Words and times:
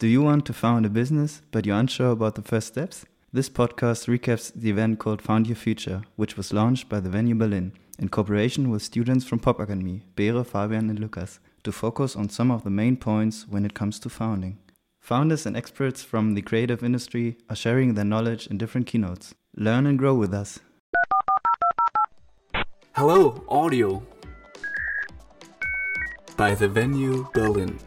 Do 0.00 0.06
you 0.06 0.22
want 0.22 0.46
to 0.46 0.54
found 0.54 0.86
a 0.86 0.88
business, 0.88 1.42
but 1.50 1.66
you're 1.66 1.76
unsure 1.76 2.12
about 2.12 2.34
the 2.34 2.40
first 2.40 2.68
steps? 2.68 3.04
This 3.34 3.50
podcast 3.50 4.08
recaps 4.08 4.50
the 4.54 4.70
event 4.70 4.98
called 4.98 5.20
Found 5.20 5.46
Your 5.46 5.56
Future, 5.56 6.00
which 6.16 6.38
was 6.38 6.54
launched 6.54 6.88
by 6.88 7.00
the 7.00 7.10
Venue 7.10 7.34
Berlin 7.34 7.74
in 7.98 8.08
cooperation 8.08 8.70
with 8.70 8.82
students 8.82 9.26
from 9.26 9.40
Pop 9.40 9.60
Academy, 9.60 10.06
Beere, 10.16 10.42
Fabian, 10.42 10.88
and 10.88 10.98
Lukas, 10.98 11.38
to 11.64 11.70
focus 11.70 12.16
on 12.16 12.30
some 12.30 12.50
of 12.50 12.64
the 12.64 12.70
main 12.70 12.96
points 12.96 13.46
when 13.46 13.66
it 13.66 13.74
comes 13.74 13.98
to 13.98 14.08
founding. 14.08 14.56
Founders 15.00 15.44
and 15.44 15.54
experts 15.54 16.02
from 16.02 16.32
the 16.32 16.40
creative 16.40 16.82
industry 16.82 17.36
are 17.50 17.54
sharing 17.54 17.92
their 17.92 18.02
knowledge 18.02 18.46
in 18.46 18.56
different 18.56 18.86
keynotes. 18.86 19.34
Learn 19.54 19.86
and 19.86 19.98
grow 19.98 20.14
with 20.14 20.32
us. 20.32 20.60
Hello, 22.96 23.44
audio 23.50 24.02
by 26.38 26.54
the 26.54 26.68
Venue 26.68 27.28
Berlin. 27.34 27.78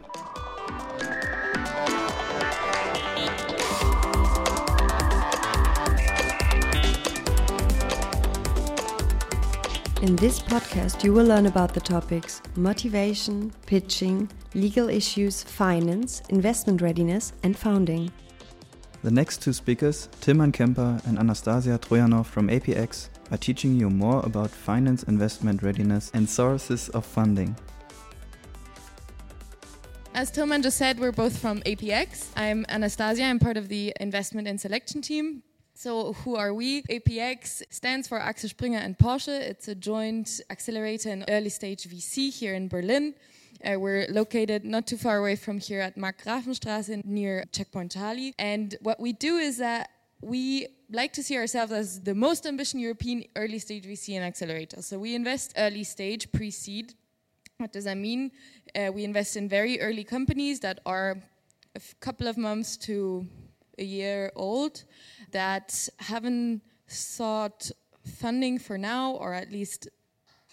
In 10.02 10.16
this 10.16 10.40
podcast, 10.40 11.02
you 11.02 11.14
will 11.14 11.24
learn 11.24 11.46
about 11.46 11.72
the 11.72 11.80
topics 11.80 12.42
motivation, 12.56 13.52
pitching, 13.64 14.28
legal 14.54 14.90
issues, 14.90 15.42
finance, 15.42 16.20
investment 16.28 16.82
readiness, 16.82 17.32
and 17.42 17.56
founding. 17.56 18.10
The 19.02 19.10
next 19.10 19.40
two 19.40 19.52
speakers, 19.52 20.08
Tilmann 20.20 20.52
Kemper 20.52 21.00
and 21.06 21.18
Anastasia 21.18 21.78
Troyanov 21.78 22.26
from 22.26 22.48
APX, 22.48 23.08
are 23.30 23.38
teaching 23.38 23.76
you 23.76 23.88
more 23.88 24.20
about 24.26 24.50
finance 24.50 25.04
investment 25.04 25.62
readiness 25.62 26.10
and 26.12 26.28
sources 26.28 26.88
of 26.90 27.06
funding. 27.06 27.56
As 30.14 30.30
Tilmann 30.30 30.62
just 30.62 30.76
said, 30.76 30.98
we're 30.98 31.12
both 31.12 31.38
from 31.38 31.60
APX. 31.62 32.28
I'm 32.36 32.66
Anastasia, 32.68 33.24
I'm 33.24 33.38
part 33.38 33.56
of 33.56 33.68
the 33.68 33.94
investment 34.00 34.48
and 34.48 34.60
selection 34.60 35.00
team. 35.02 35.42
So, 35.76 36.12
who 36.12 36.36
are 36.36 36.54
we? 36.54 36.82
APX 36.82 37.64
stands 37.68 38.06
for 38.06 38.20
Axel 38.20 38.48
Springer 38.48 38.78
and 38.78 38.96
Porsche. 38.96 39.40
It's 39.40 39.66
a 39.66 39.74
joint 39.74 40.40
accelerator 40.48 41.10
and 41.10 41.24
early 41.28 41.48
stage 41.48 41.82
VC 41.88 42.32
here 42.32 42.54
in 42.54 42.68
Berlin. 42.68 43.14
Uh, 43.64 43.80
we're 43.80 44.06
located 44.08 44.64
not 44.64 44.86
too 44.86 44.96
far 44.96 45.18
away 45.18 45.34
from 45.34 45.58
here 45.58 45.80
at 45.80 45.96
Markgrafenstraße 45.96 47.04
near 47.04 47.44
Checkpoint 47.50 47.90
Charlie. 47.90 48.34
And 48.38 48.76
what 48.82 49.00
we 49.00 49.14
do 49.14 49.38
is 49.38 49.58
that 49.58 49.90
we 50.20 50.68
like 50.92 51.12
to 51.14 51.24
see 51.24 51.36
ourselves 51.36 51.72
as 51.72 52.00
the 52.00 52.14
most 52.14 52.46
ambitious 52.46 52.74
European 52.74 53.24
early 53.34 53.58
stage 53.58 53.84
VC 53.84 54.14
and 54.14 54.24
accelerator. 54.24 54.80
So, 54.80 55.00
we 55.00 55.16
invest 55.16 55.54
early 55.56 55.82
stage, 55.82 56.30
pre 56.30 56.52
seed. 56.52 56.94
What 57.58 57.72
does 57.72 57.84
that 57.84 57.96
mean? 57.96 58.30
Uh, 58.76 58.92
we 58.94 59.02
invest 59.02 59.36
in 59.36 59.48
very 59.48 59.80
early 59.80 60.04
companies 60.04 60.60
that 60.60 60.78
are 60.86 61.20
a 61.74 61.80
couple 61.98 62.28
of 62.28 62.38
months 62.38 62.76
to 62.76 63.26
a 63.78 63.84
year 63.84 64.30
old 64.34 64.84
that 65.30 65.88
haven't 65.98 66.62
sought 66.86 67.70
funding 68.04 68.58
for 68.58 68.78
now, 68.78 69.12
or 69.12 69.34
at 69.34 69.50
least 69.50 69.88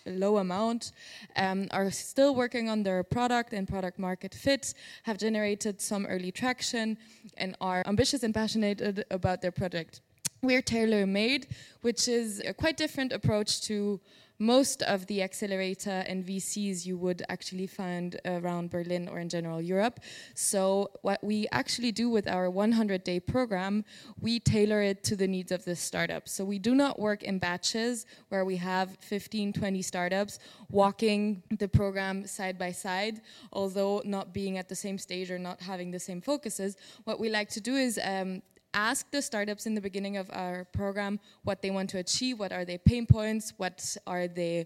a 0.06 0.12
low 0.12 0.38
amount, 0.38 0.92
um, 1.36 1.68
are 1.72 1.92
still 1.92 2.34
working 2.34 2.70
on 2.70 2.84
their 2.84 3.04
product 3.04 3.54
and 3.54 3.68
product 3.68 4.00
market 4.00 4.34
fit, 4.34 4.74
have 5.04 5.18
generated 5.18 5.80
some 5.80 6.06
early 6.08 6.32
traction, 6.32 6.98
and 7.38 7.56
are 7.62 7.84
ambitious 7.86 8.24
and 8.24 8.34
passionate 8.34 9.06
about 9.12 9.42
their 9.42 9.52
project. 9.52 10.02
We're 10.44 10.64
tailor 10.64 11.06
made, 11.06 11.48
which 11.82 12.08
is 12.08 12.40
a 12.40 12.54
quite 12.54 12.76
different 12.76 13.14
approach 13.14 13.62
to 13.64 14.00
most 14.42 14.82
of 14.82 15.06
the 15.06 15.22
accelerator 15.22 16.04
and 16.08 16.26
VCs 16.26 16.84
you 16.84 16.98
would 16.98 17.22
actually 17.30 17.68
find 17.68 18.20
around 18.26 18.72
Berlin 18.72 19.08
or 19.08 19.20
in 19.20 19.30
general 19.30 19.62
Europe. 19.62 20.00
So, 20.34 20.90
what 21.04 21.24
we 21.24 21.48
actually 21.52 21.92
do 21.92 22.10
with 22.10 22.28
our 22.28 22.50
100 22.50 23.04
day 23.04 23.20
program, 23.20 23.86
we 24.20 24.40
tailor 24.40 24.82
it 24.82 25.04
to 25.04 25.16
the 25.16 25.28
needs 25.28 25.52
of 25.52 25.64
the 25.64 25.76
startup. 25.76 26.28
So, 26.28 26.44
we 26.44 26.58
do 26.58 26.74
not 26.74 26.98
work 26.98 27.22
in 27.22 27.38
batches 27.38 28.08
where 28.30 28.44
we 28.44 28.56
have 28.56 28.98
15, 29.02 29.54
20 29.54 29.82
startups 29.84 30.40
walking 30.72 31.44
the 31.60 31.68
program 31.68 32.26
side 32.26 32.58
by 32.58 32.72
side, 32.72 33.22
although 33.54 34.02
not 34.06 34.34
being 34.34 34.58
at 34.58 34.68
the 34.68 34.76
same 34.76 34.98
stage 34.98 35.30
or 35.30 35.38
not 35.38 35.62
having 35.62 35.92
the 35.92 36.00
same 36.00 36.20
focuses. 36.20 36.78
What 37.04 37.20
we 37.20 37.30
like 37.30 37.50
to 37.50 37.62
do 37.62 37.76
is 37.76 38.00
um, 38.04 38.42
ask 38.74 39.10
the 39.12 39.22
startups 39.22 39.66
in 39.66 39.76
the 39.76 39.82
beginning 39.82 40.18
of 40.18 40.30
our 40.32 40.66
program 40.66 41.20
what 41.44 41.62
they 41.62 41.72
want 41.72 41.90
to 41.92 41.98
achieve, 41.98 42.40
what 42.40 42.52
are 42.52 42.66
their 42.66 42.78
pain 42.78 43.06
points, 43.06 43.54
what 43.58 43.96
are 44.08 44.28
the 44.28 44.66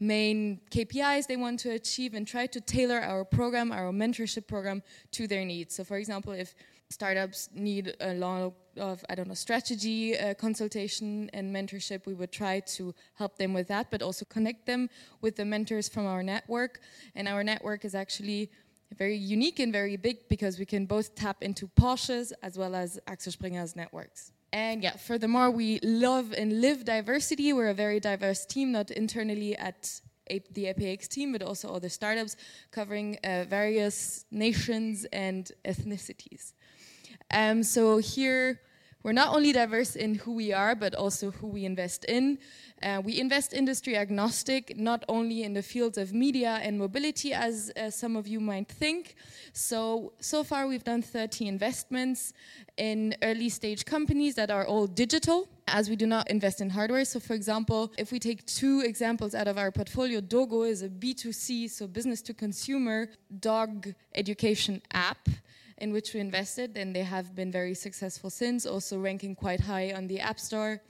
main 0.00 0.60
KPIs 0.70 1.26
they 1.26 1.36
want 1.36 1.60
to 1.60 1.70
achieve, 1.70 2.14
and 2.14 2.26
try 2.26 2.46
to 2.46 2.60
tailor 2.60 3.00
our 3.00 3.24
program, 3.24 3.70
our 3.72 3.92
mentorship 3.92 4.46
program, 4.46 4.82
to 5.12 5.26
their 5.26 5.44
needs. 5.44 5.76
So, 5.76 5.84
for 5.84 5.96
example, 5.96 6.32
if 6.32 6.54
startups 6.90 7.48
need 7.54 7.94
a 8.00 8.14
lot 8.14 8.52
of 8.76 9.04
I 9.08 9.14
don't 9.14 9.28
know 9.28 9.34
strategy 9.34 10.18
uh, 10.18 10.34
consultation 10.34 11.30
and 11.32 11.54
mentorship, 11.54 12.06
we 12.06 12.14
would 12.14 12.32
try 12.32 12.60
to 12.76 12.94
help 13.14 13.36
them 13.38 13.52
with 13.54 13.68
that, 13.68 13.90
but 13.90 14.02
also 14.02 14.24
connect 14.26 14.66
them 14.66 14.88
with 15.20 15.36
the 15.36 15.44
mentors 15.44 15.88
from 15.88 16.06
our 16.06 16.22
network. 16.22 16.80
And 17.14 17.28
our 17.28 17.42
network 17.44 17.84
is 17.84 17.94
actually 17.94 18.50
very 18.96 19.16
unique 19.16 19.58
and 19.58 19.72
very 19.72 19.96
big 19.96 20.28
because 20.28 20.58
we 20.58 20.66
can 20.66 20.86
both 20.86 21.14
tap 21.14 21.42
into 21.42 21.68
Porsche's 21.68 22.32
as 22.42 22.58
well 22.58 22.74
as 22.74 22.98
Axel 23.06 23.32
Springer's 23.32 23.74
networks. 23.76 24.32
And 24.52 24.82
yeah, 24.82 24.96
furthermore, 24.96 25.50
we 25.50 25.80
love 25.80 26.32
and 26.32 26.60
live 26.60 26.84
diversity. 26.84 27.52
We're 27.52 27.70
a 27.70 27.74
very 27.74 28.00
diverse 28.00 28.44
team, 28.44 28.72
not 28.72 28.90
internally 28.90 29.56
at 29.56 30.00
the 30.28 30.64
APX 30.66 31.08
team, 31.08 31.32
but 31.32 31.42
also 31.42 31.74
other 31.74 31.88
startups 31.88 32.36
covering 32.70 33.18
uh, 33.24 33.44
various 33.48 34.24
nations 34.30 35.06
and 35.12 35.50
ethnicities. 35.64 36.52
Um, 37.32 37.62
so 37.62 37.98
here, 37.98 38.60
we're 39.02 39.12
not 39.12 39.34
only 39.34 39.52
diverse 39.52 39.96
in 39.96 40.14
who 40.14 40.32
we 40.32 40.52
are, 40.52 40.74
but 40.74 40.94
also 40.94 41.32
who 41.32 41.48
we 41.48 41.64
invest 41.64 42.04
in. 42.04 42.38
Uh, 42.82 43.00
we 43.04 43.18
invest 43.20 43.52
industry 43.52 43.96
agnostic, 43.96 44.76
not 44.76 45.04
only 45.08 45.42
in 45.42 45.54
the 45.54 45.62
fields 45.62 45.98
of 45.98 46.12
media 46.12 46.60
and 46.62 46.78
mobility, 46.78 47.32
as 47.32 47.72
uh, 47.76 47.90
some 47.90 48.16
of 48.16 48.26
you 48.28 48.40
might 48.40 48.68
think. 48.68 49.16
So, 49.52 50.12
so 50.20 50.44
far 50.44 50.66
we've 50.66 50.84
done 50.84 51.02
30 51.02 51.46
investments 51.48 52.32
in 52.76 53.14
early 53.22 53.48
stage 53.48 53.84
companies 53.84 54.34
that 54.36 54.50
are 54.50 54.66
all 54.66 54.86
digital, 54.86 55.48
as 55.66 55.90
we 55.90 55.96
do 55.96 56.06
not 56.06 56.30
invest 56.30 56.60
in 56.60 56.70
hardware. 56.70 57.04
So, 57.04 57.18
for 57.18 57.34
example, 57.34 57.92
if 57.98 58.12
we 58.12 58.18
take 58.18 58.46
two 58.46 58.82
examples 58.84 59.34
out 59.34 59.48
of 59.48 59.58
our 59.58 59.72
portfolio, 59.72 60.20
Dogo 60.20 60.62
is 60.62 60.82
a 60.82 60.88
B2C, 60.88 61.70
so 61.70 61.86
business 61.86 62.22
to 62.22 62.34
consumer 62.34 63.08
dog 63.40 63.94
education 64.14 64.80
app 64.92 65.28
in 65.82 65.92
which 65.92 66.14
we 66.14 66.20
invested, 66.20 66.76
and 66.76 66.94
they 66.94 67.02
have 67.02 67.34
been 67.34 67.50
very 67.50 67.74
successful 67.74 68.30
since, 68.30 68.64
also 68.64 69.00
ranking 69.00 69.34
quite 69.34 69.60
high 69.60 69.92
on 69.92 70.06
the 70.06 70.20
App 70.20 70.38
Store. 70.38 70.80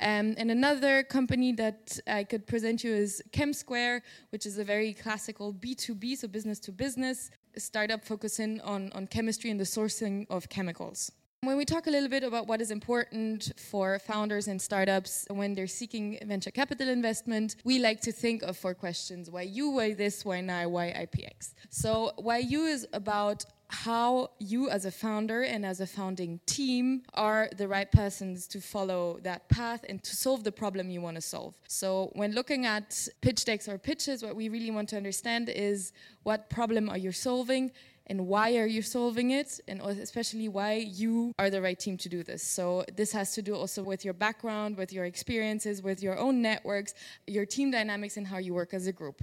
Um, 0.00 0.34
and 0.38 0.50
another 0.50 1.02
company 1.02 1.52
that 1.52 2.00
I 2.06 2.24
could 2.24 2.46
present 2.46 2.82
you 2.82 2.90
is 2.90 3.22
ChemSquare, 3.36 4.00
which 4.30 4.46
is 4.46 4.56
a 4.56 4.64
very 4.64 4.94
classical 4.94 5.52
B2B, 5.52 6.16
so 6.16 6.26
business 6.26 6.58
to 6.60 6.72
business 6.72 7.30
startup 7.58 8.02
focusing 8.02 8.60
on, 8.62 8.90
on 8.94 9.06
chemistry 9.06 9.50
and 9.50 9.60
the 9.60 9.64
sourcing 9.64 10.26
of 10.30 10.48
chemicals. 10.48 11.12
When 11.42 11.56
we 11.56 11.64
talk 11.64 11.86
a 11.86 11.90
little 11.90 12.08
bit 12.08 12.22
about 12.22 12.46
what 12.46 12.60
is 12.60 12.70
important 12.70 13.52
for 13.58 13.98
founders 13.98 14.46
and 14.46 14.60
startups 14.60 15.26
when 15.30 15.54
they're 15.54 15.66
seeking 15.66 16.18
venture 16.24 16.50
capital 16.50 16.88
investment, 16.88 17.56
we 17.64 17.78
like 17.78 18.00
to 18.02 18.12
think 18.12 18.42
of 18.42 18.56
four 18.56 18.74
questions 18.74 19.30
why 19.30 19.42
you, 19.42 19.70
why 19.70 19.94
this, 19.94 20.24
why 20.24 20.40
now, 20.42 20.68
why 20.68 20.86
APX. 20.92 21.54
So, 21.70 22.12
why 22.16 22.38
you 22.38 22.66
is 22.66 22.86
about 22.92 23.44
how 23.70 24.30
you 24.38 24.68
as 24.68 24.84
a 24.84 24.90
founder 24.90 25.42
and 25.42 25.64
as 25.64 25.80
a 25.80 25.86
founding 25.86 26.40
team 26.46 27.02
are 27.14 27.48
the 27.56 27.68
right 27.68 27.90
persons 27.90 28.46
to 28.48 28.60
follow 28.60 29.18
that 29.22 29.48
path 29.48 29.84
and 29.88 30.02
to 30.02 30.16
solve 30.16 30.42
the 30.42 30.52
problem 30.52 30.90
you 30.90 31.00
want 31.00 31.14
to 31.14 31.20
solve. 31.20 31.54
So 31.68 32.10
when 32.14 32.32
looking 32.32 32.66
at 32.66 33.08
pitch 33.20 33.44
decks 33.44 33.68
or 33.68 33.78
pitches, 33.78 34.22
what 34.22 34.34
we 34.34 34.48
really 34.48 34.70
want 34.70 34.88
to 34.90 34.96
understand 34.96 35.48
is 35.48 35.92
what 36.24 36.50
problem 36.50 36.88
are 36.88 36.98
you 36.98 37.12
solving 37.12 37.70
and 38.10 38.26
why 38.26 38.56
are 38.56 38.66
you 38.66 38.82
solving 38.82 39.30
it 39.30 39.60
and 39.68 39.80
especially 39.80 40.48
why 40.48 40.72
you 40.74 41.32
are 41.38 41.48
the 41.48 41.62
right 41.62 41.78
team 41.78 41.96
to 41.96 42.08
do 42.08 42.22
this 42.22 42.42
so 42.42 42.84
this 42.96 43.12
has 43.12 43.32
to 43.36 43.40
do 43.40 43.54
also 43.54 43.82
with 43.82 44.04
your 44.04 44.14
background 44.26 44.76
with 44.76 44.92
your 44.92 45.04
experiences 45.04 45.82
with 45.82 46.02
your 46.02 46.18
own 46.18 46.42
networks 46.42 46.92
your 47.26 47.46
team 47.46 47.70
dynamics 47.70 48.16
and 48.18 48.26
how 48.26 48.38
you 48.38 48.52
work 48.52 48.74
as 48.74 48.86
a 48.86 48.92
group 48.92 49.22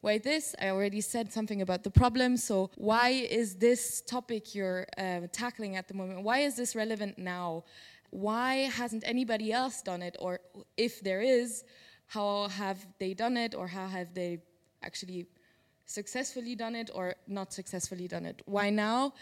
why 0.00 0.18
this? 0.18 0.54
I 0.60 0.68
already 0.70 1.00
said 1.00 1.32
something 1.32 1.62
about 1.62 1.84
the 1.84 1.90
problem. 1.90 2.36
So, 2.36 2.70
why 2.76 3.10
is 3.40 3.56
this 3.56 4.00
topic 4.00 4.54
you're 4.54 4.86
uh, 4.96 5.20
tackling 5.32 5.76
at 5.76 5.88
the 5.88 5.94
moment? 5.94 6.22
Why 6.22 6.38
is 6.40 6.56
this 6.56 6.74
relevant 6.74 7.18
now? 7.18 7.64
Why 8.10 8.70
hasn't 8.80 9.02
anybody 9.06 9.52
else 9.52 9.82
done 9.82 10.02
it? 10.02 10.16
Or 10.18 10.40
if 10.76 11.02
there 11.02 11.20
is, 11.20 11.64
how 12.06 12.48
have 12.48 12.86
they 12.98 13.14
done 13.14 13.36
it? 13.36 13.54
Or 13.54 13.66
how 13.66 13.86
have 13.88 14.14
they 14.14 14.38
actually 14.82 15.26
successfully 15.86 16.54
done 16.54 16.74
it 16.74 16.90
or 16.94 17.14
not 17.26 17.52
successfully 17.52 18.08
done 18.08 18.26
it? 18.26 18.42
Why 18.44 18.70
now? 18.70 19.14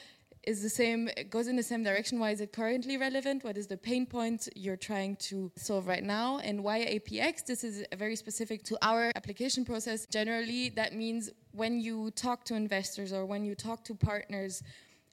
is 0.47 0.63
the 0.63 0.69
same 0.69 1.09
goes 1.31 1.47
in 1.47 1.57
the 1.57 1.63
same 1.63 1.83
direction 1.83 2.19
why 2.19 2.31
is 2.31 2.39
it 2.39 2.53
currently 2.53 2.99
relevant 2.99 3.43
what 3.45 3.57
is 3.57 3.67
the 3.67 3.77
pain 3.79 4.05
point 4.05 4.47
you're 4.55 4.77
trying 4.77 5.17
to 5.17 5.51
solve 5.57 5.87
right 5.87 6.05
now 6.05 6.39
and 6.41 6.63
why 6.63 6.81
apx 6.85 7.45
this 7.47 7.65
is 7.65 7.83
very 7.97 8.15
specific 8.15 8.63
to 8.63 8.77
our 8.83 9.11
application 9.17 9.65
process 9.65 10.05
generally 10.05 10.69
that 10.69 10.95
means 10.95 11.31
when 11.53 11.81
you 11.81 12.11
talk 12.11 12.45
to 12.45 12.55
investors 12.55 13.11
or 13.11 13.25
when 13.25 13.43
you 13.43 13.55
talk 13.55 13.83
to 13.83 13.95
partners 13.95 14.63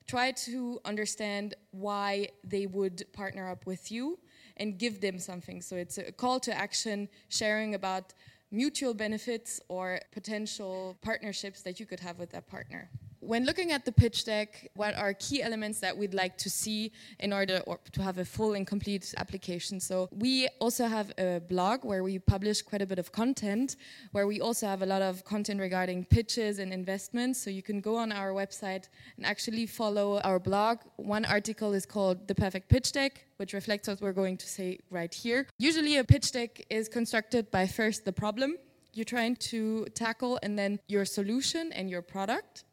try 0.07 0.31
to 0.31 0.80
understand 0.83 1.56
why 1.71 2.27
they 2.44 2.65
would 2.65 3.06
partner 3.13 3.50
up 3.50 3.65
with 3.65 3.92
you 3.92 4.19
and 4.57 4.77
give 4.77 5.00
them 5.00 5.18
something. 5.18 5.62
So 5.62 5.75
it's 5.75 5.97
a 5.97 6.12
call 6.12 6.39
to 6.42 6.54
action, 6.54 7.07
sharing 7.30 7.75
about 7.75 8.13
mutual 8.51 8.94
benefits 8.94 9.59
or 9.69 10.00
potential 10.12 10.98
partnerships 11.01 11.62
that 11.62 11.80
you 11.80 11.86
could 11.86 12.01
have 12.01 12.19
with 12.19 12.31
that 12.31 12.48
partner. 12.48 12.89
When 13.23 13.45
looking 13.45 13.71
at 13.71 13.85
the 13.85 13.91
pitch 13.91 14.25
deck, 14.25 14.71
what 14.73 14.95
are 14.95 15.13
key 15.13 15.44
elements 15.44 15.79
that 15.81 15.95
we'd 15.95 16.15
like 16.15 16.39
to 16.39 16.50
see 16.50 16.91
in 17.19 17.31
order 17.31 17.62
to 17.91 18.01
have 18.01 18.18
a 18.18 18.25
full 18.25 18.56
and 18.56 18.65
complete 18.65 19.13
application? 19.15 19.79
So 19.79 20.09
we 20.12 20.47
also 20.59 20.88
have 20.88 21.13
a 21.19 21.39
blog 21.39 21.85
where 21.85 22.03
we 22.03 22.18
publish 22.18 22.63
quite 22.63 22.81
a 22.81 22.88
bit 22.88 22.97
of 22.97 23.12
content, 23.12 23.75
where 24.12 24.25
we 24.25 24.41
also 24.41 24.65
have 24.65 24.81
a 24.81 24.88
lot 24.88 25.03
of 25.03 25.23
content 25.23 25.59
regarding 25.59 26.03
pitches 26.06 26.57
and 26.57 26.73
investments. 26.73 27.39
So 27.39 27.51
you 27.51 27.62
can 27.62 27.79
go 27.79 27.95
on 27.95 28.12
our 28.12 28.31
website 28.31 28.89
and 29.18 29.25
actually 29.25 29.68
follow 29.68 30.19
our 30.21 30.39
blog. 30.39 30.79
One 30.95 31.23
article 31.25 31.73
is 31.73 31.85
called 31.85 32.27
The 32.27 32.33
Perfect 32.33 32.69
Pitch 32.69 32.91
Deck, 32.91 33.23
which 33.38 33.53
reflects 33.53 33.88
what 33.88 34.01
we're 34.01 34.13
going 34.13 34.38
to 34.38 34.47
say 34.47 34.79
right 34.89 35.13
here. 35.13 35.45
Usually 35.59 35.97
a 35.97 36.03
pitch 36.03 36.31
deck 36.31 36.65
is 36.71 36.89
constructed 36.89 37.51
by 37.51 37.68
first 37.68 38.03
the 38.03 38.13
problem 38.13 38.57
you're 38.94 39.06
trying 39.06 39.35
to 39.38 39.85
tackle 39.94 40.39
and 40.44 40.57
then 40.57 40.79
your 40.88 41.06
solution 41.06 41.71
and 41.71 41.89
your 41.89 42.01
product 42.01 42.65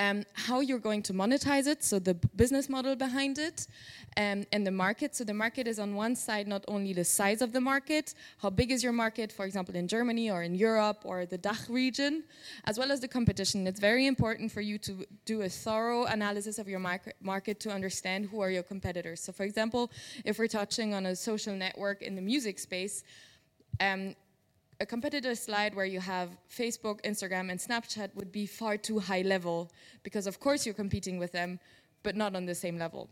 um, 0.00 0.24
how 0.32 0.60
you're 0.60 0.78
going 0.78 1.02
to 1.02 1.12
monetize 1.12 1.66
it, 1.66 1.84
so 1.84 1.98
the 1.98 2.14
business 2.34 2.70
model 2.70 2.96
behind 2.96 3.38
it, 3.38 3.66
um, 4.16 4.46
and 4.50 4.66
the 4.66 4.70
market. 4.70 5.14
So 5.14 5.24
the 5.24 5.34
market 5.34 5.68
is 5.68 5.78
on 5.78 5.94
one 5.94 6.16
side 6.16 6.48
not 6.48 6.64
only 6.68 6.94
the 6.94 7.04
size 7.04 7.42
of 7.42 7.52
the 7.52 7.60
market, 7.60 8.14
how 8.38 8.48
big 8.48 8.70
is 8.70 8.82
your 8.82 8.94
market, 8.94 9.30
for 9.30 9.44
example, 9.44 9.76
in 9.76 9.86
Germany 9.86 10.30
or 10.30 10.42
in 10.42 10.54
Europe 10.54 11.02
or 11.04 11.26
the 11.26 11.36
DACH 11.36 11.68
region, 11.68 12.24
as 12.64 12.78
well 12.78 12.90
as 12.90 13.00
the 13.00 13.08
competition. 13.08 13.66
It's 13.66 13.78
very 13.78 14.06
important 14.06 14.50
for 14.50 14.62
you 14.62 14.78
to 14.78 15.04
do 15.26 15.42
a 15.42 15.50
thorough 15.50 16.04
analysis 16.06 16.58
of 16.58 16.66
your 16.66 16.80
market, 16.80 17.60
to 17.60 17.70
understand 17.70 18.26
who 18.30 18.40
are 18.40 18.50
your 18.50 18.62
competitors. 18.62 19.20
So, 19.20 19.32
for 19.32 19.44
example, 19.44 19.92
if 20.24 20.38
we're 20.38 20.48
touching 20.48 20.94
on 20.94 21.04
a 21.06 21.14
social 21.14 21.54
network 21.54 22.00
in 22.00 22.14
the 22.14 22.22
music 22.22 22.58
space, 22.58 23.04
um, 23.80 24.14
a 24.80 24.86
competitor 24.86 25.34
slide 25.34 25.74
where 25.74 25.84
you 25.84 26.00
have 26.00 26.30
Facebook, 26.50 27.02
Instagram, 27.02 27.50
and 27.50 27.60
Snapchat 27.60 28.14
would 28.14 28.32
be 28.32 28.46
far 28.46 28.78
too 28.78 28.98
high 28.98 29.20
level 29.20 29.70
because, 30.02 30.26
of 30.26 30.40
course, 30.40 30.64
you're 30.64 30.74
competing 30.74 31.18
with 31.18 31.32
them, 31.32 31.60
but 32.02 32.16
not 32.16 32.34
on 32.34 32.46
the 32.46 32.54
same 32.54 32.78
level. 32.78 33.08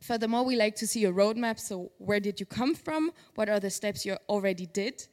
Furthermore, 0.00 0.44
we 0.44 0.56
like 0.56 0.74
to 0.76 0.86
see 0.86 1.04
a 1.04 1.12
roadmap. 1.12 1.60
So, 1.60 1.92
where 1.98 2.20
did 2.20 2.40
you 2.40 2.46
come 2.46 2.74
from? 2.74 3.12
What 3.34 3.48
are 3.50 3.60
the 3.60 3.70
steps 3.70 4.06
you 4.06 4.16
already 4.28 4.66
did? 4.66 5.06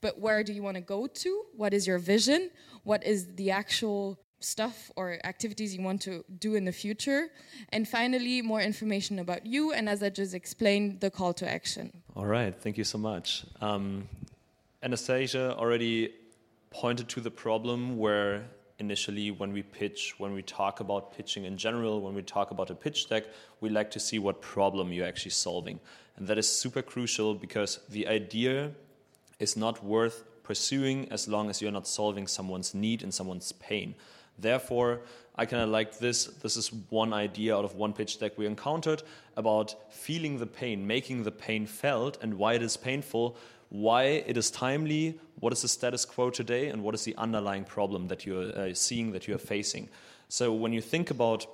But 0.00 0.18
where 0.18 0.42
do 0.42 0.52
you 0.52 0.62
want 0.62 0.76
to 0.76 0.80
go 0.80 1.06
to? 1.06 1.44
What 1.56 1.72
is 1.72 1.86
your 1.86 1.98
vision? 1.98 2.50
What 2.82 3.04
is 3.04 3.26
the 3.34 3.50
actual 3.50 4.18
stuff 4.40 4.92
or 4.94 5.18
activities 5.24 5.74
you 5.74 5.82
want 5.82 6.00
to 6.02 6.24
do 6.38 6.54
in 6.54 6.64
the 6.64 6.72
future? 6.72 7.28
And 7.70 7.86
finally, 7.86 8.42
more 8.42 8.60
information 8.60 9.18
about 9.18 9.46
you. 9.46 9.72
And 9.72 9.88
as 9.88 10.02
I 10.02 10.10
just 10.10 10.34
explained, 10.34 11.00
the 11.00 11.10
call 11.10 11.32
to 11.34 11.48
action. 11.48 11.92
All 12.14 12.26
right, 12.26 12.54
thank 12.54 12.78
you 12.78 12.84
so 12.84 12.98
much. 12.98 13.44
Um, 13.60 14.08
Anastasia 14.80 15.56
already 15.56 16.12
pointed 16.70 17.08
to 17.08 17.20
the 17.20 17.30
problem 17.30 17.98
where 17.98 18.44
initially 18.78 19.32
when 19.32 19.52
we 19.52 19.62
pitch, 19.62 20.14
when 20.18 20.32
we 20.32 20.42
talk 20.42 20.78
about 20.78 21.16
pitching 21.16 21.44
in 21.44 21.56
general, 21.56 22.00
when 22.00 22.14
we 22.14 22.22
talk 22.22 22.52
about 22.52 22.70
a 22.70 22.74
pitch 22.76 23.08
deck, 23.08 23.24
we 23.60 23.70
like 23.70 23.90
to 23.90 23.98
see 23.98 24.20
what 24.20 24.40
problem 24.40 24.92
you're 24.92 25.06
actually 25.06 25.32
solving. 25.32 25.80
And 26.16 26.28
that 26.28 26.38
is 26.38 26.48
super 26.48 26.80
crucial 26.80 27.34
because 27.34 27.80
the 27.88 28.06
idea 28.06 28.70
is 29.40 29.56
not 29.56 29.84
worth 29.84 30.24
pursuing 30.44 31.10
as 31.10 31.26
long 31.26 31.50
as 31.50 31.60
you're 31.60 31.72
not 31.72 31.88
solving 31.88 32.28
someone's 32.28 32.72
need 32.72 33.02
and 33.02 33.12
someone's 33.12 33.50
pain. 33.52 33.96
Therefore, 34.38 35.00
I 35.34 35.44
kind 35.46 35.62
of 35.62 35.70
like 35.70 35.98
this. 35.98 36.26
This 36.26 36.56
is 36.56 36.72
one 36.90 37.12
idea 37.12 37.56
out 37.56 37.64
of 37.64 37.74
one 37.74 37.92
pitch 37.92 38.20
deck 38.20 38.38
we 38.38 38.46
encountered 38.46 39.02
about 39.36 39.92
feeling 39.92 40.38
the 40.38 40.46
pain, 40.46 40.86
making 40.86 41.24
the 41.24 41.32
pain 41.32 41.66
felt, 41.66 42.18
and 42.22 42.34
why 42.34 42.54
it 42.54 42.62
is 42.62 42.76
painful 42.76 43.36
why 43.70 44.02
it 44.04 44.36
is 44.36 44.50
timely, 44.50 45.18
what 45.40 45.52
is 45.52 45.62
the 45.62 45.68
status 45.68 46.04
quo 46.04 46.30
today, 46.30 46.68
and 46.68 46.82
what 46.82 46.94
is 46.94 47.04
the 47.04 47.14
underlying 47.16 47.64
problem 47.64 48.08
that 48.08 48.24
you're 48.24 48.56
uh, 48.56 48.74
seeing, 48.74 49.12
that 49.12 49.28
you're 49.28 49.38
facing. 49.38 49.88
So 50.28 50.52
when 50.52 50.72
you 50.72 50.80
think 50.80 51.10
about 51.10 51.46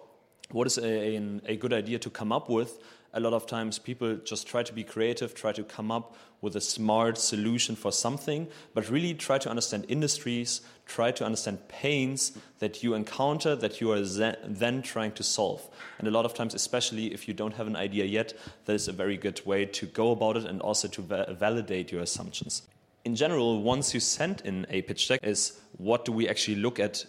what 0.50 0.66
is 0.66 0.78
a, 0.78 1.16
a, 1.16 1.40
a, 1.46 1.56
good 1.56 1.72
idea 1.72 1.98
to 1.98 2.10
come 2.10 2.32
up 2.32 2.48
with, 2.48 2.78
a 3.12 3.20
lot 3.20 3.32
of 3.32 3.46
times 3.46 3.78
people 3.78 4.16
just 4.16 4.46
try 4.46 4.62
to 4.62 4.72
be 4.72 4.84
creative, 4.84 5.34
try 5.34 5.52
to 5.52 5.64
come 5.64 5.90
up 5.90 6.16
with 6.44 6.54
a 6.54 6.60
smart 6.60 7.16
solution 7.18 7.74
for 7.74 7.90
something, 7.90 8.46
but 8.74 8.90
really 8.90 9.14
try 9.14 9.38
to 9.38 9.48
understand 9.48 9.86
industries, 9.88 10.60
try 10.86 11.10
to 11.10 11.24
understand 11.24 11.66
pains 11.68 12.38
that 12.58 12.82
you 12.82 12.94
encounter 12.94 13.56
that 13.56 13.80
you 13.80 13.90
are 13.90 14.00
then 14.00 14.82
trying 14.82 15.10
to 15.12 15.22
solve. 15.22 15.66
And 15.98 16.06
a 16.06 16.10
lot 16.10 16.26
of 16.26 16.34
times, 16.34 16.54
especially 16.54 17.12
if 17.14 17.26
you 17.26 17.34
don't 17.34 17.54
have 17.54 17.66
an 17.66 17.74
idea 17.74 18.04
yet, 18.04 18.34
that 18.66 18.74
is 18.74 18.86
a 18.86 18.92
very 18.92 19.16
good 19.16 19.40
way 19.46 19.64
to 19.64 19.86
go 19.86 20.12
about 20.12 20.36
it 20.36 20.44
and 20.44 20.60
also 20.60 20.86
to 20.88 21.02
va 21.02 21.34
validate 21.36 21.90
your 21.90 22.02
assumptions. 22.02 22.62
In 23.04 23.16
general, 23.16 23.62
once 23.62 23.94
you 23.94 24.00
send 24.00 24.42
in 24.44 24.66
a 24.68 24.82
pitch 24.82 25.08
deck, 25.08 25.20
is 25.22 25.60
what 25.78 26.04
do 26.04 26.12
we 26.12 26.28
actually 26.28 26.56
look 26.56 26.78
at 26.78 27.06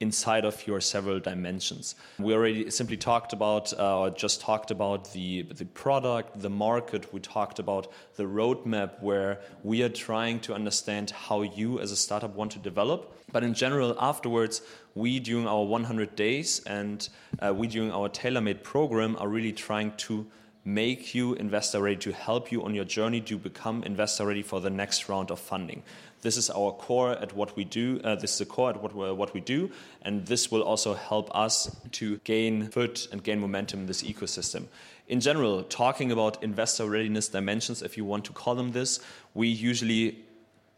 inside 0.00 0.44
of 0.44 0.66
your 0.66 0.80
several 0.80 1.18
dimensions. 1.18 1.94
We 2.18 2.34
already 2.34 2.70
simply 2.70 2.98
talked 2.98 3.32
about, 3.32 3.72
uh, 3.72 4.00
or 4.00 4.10
just 4.10 4.40
talked 4.42 4.70
about 4.70 5.12
the, 5.12 5.42
the 5.42 5.64
product, 5.64 6.40
the 6.40 6.50
market. 6.50 7.12
We 7.14 7.20
talked 7.20 7.58
about 7.58 7.90
the 8.16 8.24
roadmap 8.24 9.02
where 9.02 9.40
we 9.62 9.82
are 9.82 9.88
trying 9.88 10.40
to 10.40 10.54
understand 10.54 11.10
how 11.10 11.42
you 11.42 11.80
as 11.80 11.92
a 11.92 11.96
startup 11.96 12.34
want 12.34 12.52
to 12.52 12.58
develop. 12.58 13.16
But 13.32 13.42
in 13.42 13.54
general, 13.54 13.96
afterwards, 13.98 14.60
we 14.94 15.18
during 15.18 15.46
our 15.46 15.64
100 15.64 16.14
days 16.14 16.60
and 16.66 17.08
uh, 17.38 17.54
we 17.54 17.66
during 17.66 17.90
our 17.90 18.08
tailor-made 18.08 18.64
program 18.64 19.16
are 19.18 19.28
really 19.28 19.52
trying 19.52 19.92
to 19.96 20.26
make 20.66 21.14
you 21.14 21.34
investor 21.34 21.80
ready 21.80 21.96
to 21.96 22.12
help 22.12 22.50
you 22.50 22.62
on 22.64 22.74
your 22.74 22.84
journey 22.84 23.20
to 23.20 23.38
become 23.38 23.84
investor 23.84 24.26
ready 24.26 24.42
for 24.42 24.60
the 24.60 24.68
next 24.68 25.08
round 25.08 25.30
of 25.30 25.38
funding. 25.38 25.82
This 26.26 26.36
is 26.36 26.50
our 26.50 26.72
core 26.72 27.12
at 27.12 27.36
what 27.36 27.54
we 27.54 27.62
do. 27.62 28.00
Uh, 28.02 28.16
this 28.16 28.32
is 28.32 28.38
the 28.38 28.46
core 28.46 28.70
at 28.70 28.82
what, 28.82 28.92
what 29.16 29.32
we 29.32 29.40
do, 29.40 29.70
and 30.02 30.26
this 30.26 30.50
will 30.50 30.62
also 30.62 30.94
help 30.94 31.30
us 31.32 31.70
to 31.92 32.16
gain 32.24 32.66
foot 32.66 33.06
and 33.12 33.22
gain 33.22 33.38
momentum 33.38 33.82
in 33.82 33.86
this 33.86 34.02
ecosystem. 34.02 34.64
In 35.06 35.20
general, 35.20 35.62
talking 35.62 36.10
about 36.10 36.42
investor 36.42 36.90
readiness 36.90 37.28
dimensions, 37.28 37.80
if 37.80 37.96
you 37.96 38.04
want 38.04 38.24
to 38.24 38.32
call 38.32 38.56
them 38.56 38.72
this, 38.72 38.98
we 39.34 39.46
usually 39.46 40.18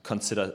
consider 0.03 0.53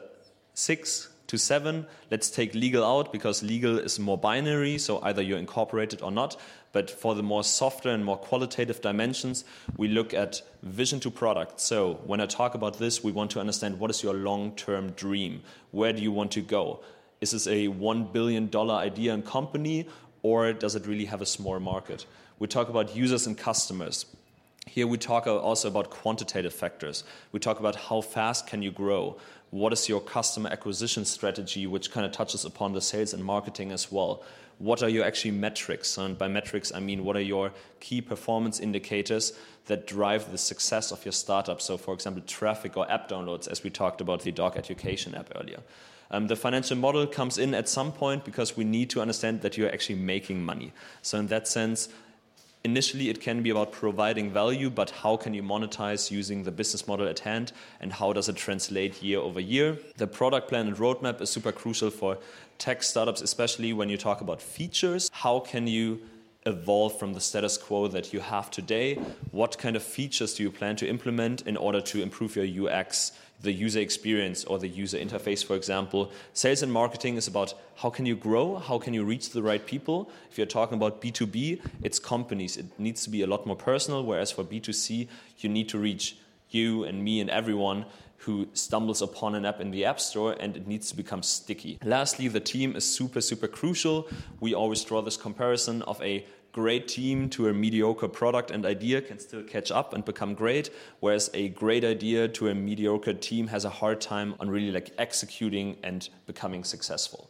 six 0.54 1.10
to 1.26 1.40
seven. 1.40 1.88
Let's 2.12 2.30
take 2.30 2.54
legal 2.54 2.86
out 2.86 3.12
because 3.12 3.42
legal 3.42 3.80
is 3.80 3.98
more 3.98 4.20
binary, 4.20 4.78
so 4.78 5.02
either 5.02 5.24
you're 5.24 5.40
incorporated 5.40 6.04
or 6.04 6.12
not. 6.12 6.40
But 6.74 6.90
for 6.90 7.16
the 7.16 7.24
more 7.24 7.44
softer 7.44 7.90
and 7.90 8.04
more 8.04 8.18
qualitative 8.18 8.82
dimensions, 8.82 9.46
we 9.78 9.88
look 9.88 10.14
at 10.14 10.42
vision 10.64 11.00
to 11.02 11.12
product. 11.12 11.62
So 11.62 12.02
when 12.06 12.20
I 12.20 12.26
talk 12.26 12.56
about 12.56 12.80
this, 12.80 13.04
we 13.04 13.12
want 13.12 13.32
to 13.32 13.40
understand 13.40 13.80
what 13.80 13.92
is 13.92 14.04
your 14.04 14.16
long 14.16 14.56
term 14.56 14.92
dream? 14.92 15.44
Where 15.72 15.94
do 15.94 16.02
you 16.02 16.12
want 16.12 16.32
to 16.32 16.42
go? 16.42 16.82
Is 17.22 17.32
this 17.32 17.48
a 17.48 17.68
$1 17.68 18.12
billion 18.12 18.54
idea 18.54 19.14
and 19.14 19.26
company, 19.26 19.88
or 20.24 20.52
does 20.52 20.76
it 20.76 20.86
really 20.86 21.06
have 21.06 21.22
a 21.22 21.26
small 21.26 21.60
market? 21.60 22.06
We 22.40 22.48
talk 22.48 22.68
about 22.70 22.96
users 22.96 23.28
and 23.28 23.38
customers. 23.38 24.06
Here 24.68 24.88
we 24.88 24.98
talk 24.98 25.28
also 25.28 25.68
about 25.68 25.90
quantitative 25.90 26.54
factors. 26.54 27.04
We 27.32 27.40
talk 27.40 27.60
about 27.60 27.76
how 27.76 28.02
fast 28.02 28.48
can 28.48 28.62
you 28.62 28.72
grow? 28.72 29.18
What 29.52 29.72
is 29.74 29.88
your 29.88 30.02
customer 30.02 30.50
acquisition 30.50 31.06
strategy, 31.06 31.68
which 31.68 31.92
kind 31.92 32.06
of 32.06 32.12
touches 32.12 32.44
upon 32.44 32.74
the 32.74 32.82
sales 32.82 33.14
and 33.14 33.24
marketing 33.24 33.72
as 33.72 33.92
well 33.92 34.24
what 34.64 34.84
are 34.84 34.90
your 34.90 35.06
actually 35.06 35.32
metrics? 35.32 35.98
And 35.98 36.18
by 36.18 36.28
metrics, 36.28 36.72
I 36.74 36.80
mean 36.80 37.04
what 37.04 37.16
are 37.16 37.22
your 37.22 37.52
key 37.80 38.02
performance 38.02 38.60
indicators 38.60 39.34
that 39.66 39.88
drive 39.88 40.32
the 40.32 40.38
success 40.38 40.92
of 40.92 41.04
your 41.06 41.12
startup? 41.12 41.62
So, 41.62 41.78
for 41.78 41.94
example, 41.94 42.24
traffic 42.26 42.78
or 42.78 42.90
app 42.90 43.10
downloads, 43.10 43.48
as 43.48 43.64
we 43.64 43.70
talked 43.70 44.02
about 44.02 44.22
the 44.22 44.32
dog 44.32 44.58
education 44.58 45.16
app 45.16 45.32
earlier. 45.36 45.60
Um, 46.12 46.28
the 46.28 46.36
financial 46.36 46.78
model 46.78 47.08
comes 47.08 47.38
in 47.38 47.54
at 47.56 47.68
some 47.68 47.92
point 47.92 48.24
because 48.24 48.56
we 48.56 48.64
need 48.64 48.90
to 48.92 49.02
understand 49.02 49.42
that 49.42 49.58
you're 49.58 49.72
actually 49.72 49.96
making 49.96 50.44
money. 50.44 50.72
So, 51.02 51.18
in 51.18 51.28
that 51.28 51.48
sense, 51.48 51.90
initially 52.64 53.10
it 53.10 53.20
can 53.20 53.44
be 53.44 53.50
about 53.50 53.72
providing 53.72 54.32
value, 54.32 54.70
but 54.70 54.90
how 54.90 55.18
can 55.18 55.34
you 55.34 55.44
monetize 55.44 56.10
using 56.10 56.44
the 56.44 56.52
business 56.52 56.88
model 56.88 57.08
at 57.08 57.20
hand 57.20 57.52
and 57.82 57.92
how 57.92 58.14
does 58.14 58.30
it 58.30 58.38
translate 58.38 59.04
year 59.04 59.20
over 59.20 59.40
year? 59.40 59.78
The 59.98 60.08
product 60.08 60.48
plan 60.48 60.68
and 60.68 60.78
roadmap 60.78 61.20
is 61.22 61.30
super 61.30 61.52
crucial 61.52 61.90
for 61.90 62.18
tech 62.60 62.82
startups, 62.82 63.22
especially 63.22 63.74
when 63.74 63.90
you 63.90 63.98
talk 63.98 64.22
about 64.22 64.42
features. 64.42 65.10
How 65.12 65.40
can 65.40 65.68
you 65.68 66.02
evolve 66.46 66.98
from 66.98 67.14
the 67.14 67.22
status 67.22 67.58
quo 67.58 67.88
that 67.88 68.14
you 68.14 68.20
have 68.20 68.52
today? 68.52 68.96
What 69.32 69.58
kind 69.58 69.76
of 69.76 69.84
features 69.84 70.34
do 70.34 70.44
you 70.44 70.52
plan 70.52 70.76
to 70.78 70.88
implement 70.88 71.42
in 71.42 71.58
order 71.58 71.82
to 71.82 72.02
improve 72.02 72.36
your 72.36 72.70
UX, 72.70 73.12
the 73.42 73.52
user 73.52 73.80
experience, 73.80 74.44
or 74.46 74.60
the 74.60 74.68
user 74.68 74.98
interface, 74.98 75.46
for 75.46 75.56
example? 75.56 76.12
Sales 76.34 76.62
and 76.62 76.72
marketing 76.72 77.16
is 77.16 77.28
about 77.28 77.54
how 77.78 77.90
can 77.90 78.06
you 78.06 78.16
grow? 78.16 78.56
How 78.56 78.78
can 78.78 78.94
you 78.94 79.04
reach 79.04 79.30
the 79.30 79.44
right 79.44 79.66
people? 79.66 80.10
If 80.32 80.38
you're 80.38 80.48
talking 80.48 80.78
about 80.78 81.02
B2B, 81.02 81.62
it's 81.82 82.00
companies. 82.00 82.58
It 82.58 82.66
needs 82.78 83.04
to 83.04 83.10
be 83.10 83.22
a 83.22 83.28
lot 83.28 83.46
more 83.46 83.56
personal, 83.56 84.04
whereas 84.04 84.32
for 84.32 84.44
B2C, 84.44 85.08
you 85.40 85.50
need 85.50 85.70
to 85.70 85.78
reach 85.78 86.18
you 86.50 86.84
and 86.84 87.04
me 87.04 87.20
and 87.20 87.30
everyone 87.30 87.86
who 88.24 88.48
stumbles 88.54 89.02
upon 89.02 89.36
an 89.36 89.46
app 89.46 89.60
in 89.60 89.72
the 89.72 89.84
App 89.86 90.00
Store 90.00 90.36
and 90.40 90.56
it 90.56 90.66
needs 90.66 90.90
to 90.90 90.96
become 90.96 91.22
sticky. 91.22 91.78
Lastly, 91.84 92.28
the 92.28 92.40
team 92.40 92.76
is 92.76 92.86
super, 92.86 93.20
super 93.20 93.48
crucial. 93.48 94.08
We 94.40 94.54
always 94.54 94.84
draw 94.84 95.02
this 95.02 95.18
comparison 95.18 95.82
of 95.84 96.02
a 96.02 96.26
great 96.54 96.88
team 96.88 97.30
to 97.30 97.50
a 97.50 97.54
mediocre 97.54 98.08
product 98.08 98.52
and 98.52 98.66
idea 98.66 99.02
can 99.02 99.20
still 99.20 99.44
catch 99.44 99.72
up 99.72 99.94
and 99.94 100.06
become 100.06 100.36
great, 100.36 100.70
whereas 101.00 101.30
a 101.34 101.50
great 101.50 101.84
idea 101.84 102.28
to 102.28 102.48
a 102.48 102.56
mediocre 102.56 103.14
team 103.14 103.48
has 103.48 103.66
a 103.66 103.70
hard 103.70 104.00
time 104.00 104.36
on 104.40 104.50
really 104.50 104.72
like 104.72 104.92
executing 104.98 105.76
and 105.84 106.10
becoming 106.28 106.64
successful. 106.64 107.30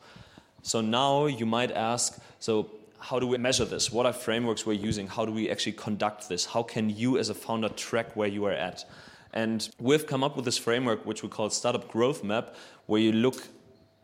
So 0.61 0.81
now 0.81 1.25
you 1.25 1.45
might 1.45 1.71
ask, 1.71 2.19
so 2.39 2.69
how 2.99 3.19
do 3.19 3.27
we 3.27 3.37
measure 3.37 3.65
this? 3.65 3.91
What 3.91 4.05
are 4.05 4.13
frameworks 4.13 4.65
we're 4.65 4.73
using? 4.73 5.07
How 5.07 5.25
do 5.25 5.31
we 5.31 5.49
actually 5.49 5.73
conduct 5.73 6.29
this? 6.29 6.45
How 6.45 6.61
can 6.61 6.89
you 6.89 7.17
as 7.17 7.29
a 7.29 7.33
founder 7.33 7.69
track 7.69 8.15
where 8.15 8.27
you 8.27 8.45
are 8.45 8.51
at? 8.51 8.85
And 9.33 9.67
we've 9.79 10.05
come 10.05 10.23
up 10.23 10.35
with 10.35 10.45
this 10.45 10.57
framework, 10.57 11.05
which 11.05 11.23
we 11.23 11.29
call 11.29 11.49
Startup 11.49 11.87
Growth 11.87 12.23
Map, 12.23 12.55
where 12.85 13.01
you 13.01 13.11
look 13.11 13.47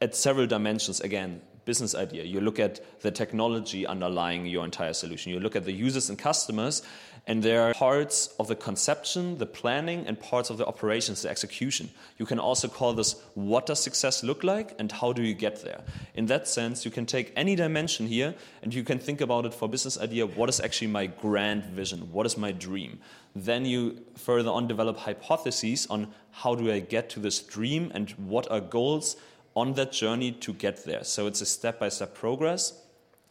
at 0.02 0.16
several 0.16 0.48
dimensions 0.48 1.02
again 1.02 1.42
business 1.70 1.94
idea. 1.94 2.24
You 2.24 2.42
look 2.42 2.58
at 2.58 2.80
the 3.02 3.12
technology 3.12 3.86
underlying 3.86 4.48
your 4.48 4.66
entire 4.66 4.94
solution. 4.94 5.32
You 5.32 5.40
look 5.40 5.56
at 5.56 5.66
the 5.66 5.72
users 5.72 6.10
and 6.10 6.18
customers 6.18 6.82
and 7.28 7.44
there 7.44 7.62
are 7.62 7.76
parts 7.76 8.34
of 8.40 8.48
the 8.48 8.56
conception 8.56 9.38
the 9.38 9.46
planning 9.46 10.00
and 10.08 10.20
parts 10.20 10.50
of 10.50 10.58
the 10.58 10.66
operations 10.66 11.22
the 11.22 11.30
execution. 11.30 11.92
You 12.18 12.26
can 12.26 12.40
also 12.40 12.68
call 12.68 12.94
this 12.94 13.12
what 13.36 13.68
does 13.68 13.80
success 13.80 14.24
look 14.24 14.44
like 14.44 14.74
and 14.80 14.92
how 14.92 15.14
do 15.14 15.22
you 15.22 15.36
get 15.36 15.62
there? 15.64 15.82
In 16.16 16.26
that 16.26 16.48
sense 16.48 16.86
you 16.86 16.92
can 16.98 17.06
take 17.06 17.32
any 17.36 17.56
dimension 17.56 18.08
here 18.08 18.34
and 18.64 18.74
you 18.74 18.84
can 18.84 18.98
think 18.98 19.22
about 19.22 19.46
it 19.46 19.54
for 19.54 19.70
business 19.70 20.00
idea 20.00 20.26
what 20.26 20.50
is 20.50 20.60
actually 20.60 20.88
my 20.88 21.06
grand 21.06 21.66
vision? 21.66 22.00
What 22.12 22.26
is 22.26 22.36
my 22.36 22.52
dream? 22.52 22.98
Then 23.36 23.64
you 23.66 23.80
further 24.18 24.50
on 24.50 24.68
develop 24.68 24.98
hypotheses 24.98 25.86
on 25.86 26.08
how 26.32 26.56
do 26.56 26.72
I 26.72 26.80
get 26.80 27.12
to 27.12 27.20
this 27.20 27.40
dream 27.40 27.92
and 27.94 28.10
what 28.34 28.50
are 28.50 28.60
goals 28.60 29.18
on 29.56 29.74
that 29.74 29.92
journey 29.92 30.32
to 30.32 30.54
get 30.54 30.86
there. 30.86 31.04
So 31.04 31.28
it's 31.28 31.42
a 31.42 31.46
step 31.46 31.80
by 31.80 31.90
step 31.90 32.14
progress 32.14 32.82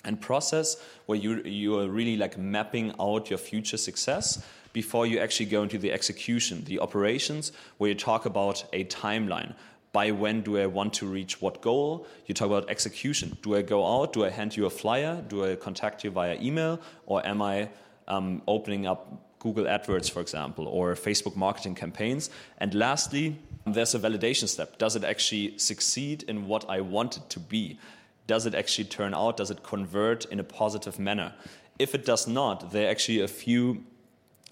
and 0.04 0.20
process 0.20 0.76
where 1.06 1.18
you, 1.18 1.42
you 1.42 1.78
are 1.78 1.88
really 1.88 2.16
like 2.16 2.38
mapping 2.38 2.94
out 3.00 3.30
your 3.30 3.38
future 3.38 3.76
success 3.76 4.44
before 4.72 5.06
you 5.06 5.18
actually 5.18 5.46
go 5.46 5.62
into 5.62 5.78
the 5.78 5.92
execution, 5.92 6.64
the 6.64 6.78
operations, 6.80 7.52
where 7.78 7.88
you 7.90 7.94
talk 7.94 8.26
about 8.26 8.64
a 8.72 8.84
timeline. 8.84 9.54
By 9.92 10.10
when 10.10 10.42
do 10.42 10.58
I 10.58 10.66
want 10.66 10.92
to 10.94 11.06
reach 11.06 11.40
what 11.40 11.62
goal? 11.62 12.06
You 12.26 12.34
talk 12.34 12.46
about 12.46 12.68
execution. 12.68 13.36
Do 13.42 13.56
I 13.56 13.62
go 13.62 13.84
out? 13.86 14.12
Do 14.12 14.24
I 14.24 14.30
hand 14.30 14.56
you 14.56 14.66
a 14.66 14.70
flyer? 14.70 15.24
Do 15.28 15.50
I 15.50 15.56
contact 15.56 16.04
you 16.04 16.10
via 16.10 16.38
email? 16.40 16.78
Or 17.06 17.26
am 17.26 17.40
I 17.40 17.70
um, 18.06 18.42
opening 18.46 18.86
up 18.86 19.28
Google 19.38 19.64
AdWords, 19.64 20.10
for 20.10 20.20
example, 20.20 20.66
or 20.66 20.94
Facebook 20.94 21.36
marketing 21.36 21.74
campaigns. 21.74 22.30
And 22.58 22.74
lastly, 22.74 23.38
there's 23.72 23.94
a 23.94 23.98
validation 23.98 24.48
step. 24.48 24.78
Does 24.78 24.96
it 24.96 25.04
actually 25.04 25.58
succeed 25.58 26.24
in 26.24 26.46
what 26.46 26.68
I 26.68 26.80
want 26.80 27.16
it 27.16 27.28
to 27.30 27.40
be? 27.40 27.78
Does 28.26 28.46
it 28.46 28.54
actually 28.54 28.84
turn 28.84 29.14
out? 29.14 29.36
Does 29.36 29.50
it 29.50 29.62
convert 29.62 30.24
in 30.26 30.40
a 30.40 30.44
positive 30.44 30.98
manner? 30.98 31.34
If 31.78 31.94
it 31.94 32.04
does 32.04 32.26
not, 32.26 32.72
there 32.72 32.86
are 32.86 32.90
actually 32.90 33.20
a 33.20 33.28
few 33.28 33.84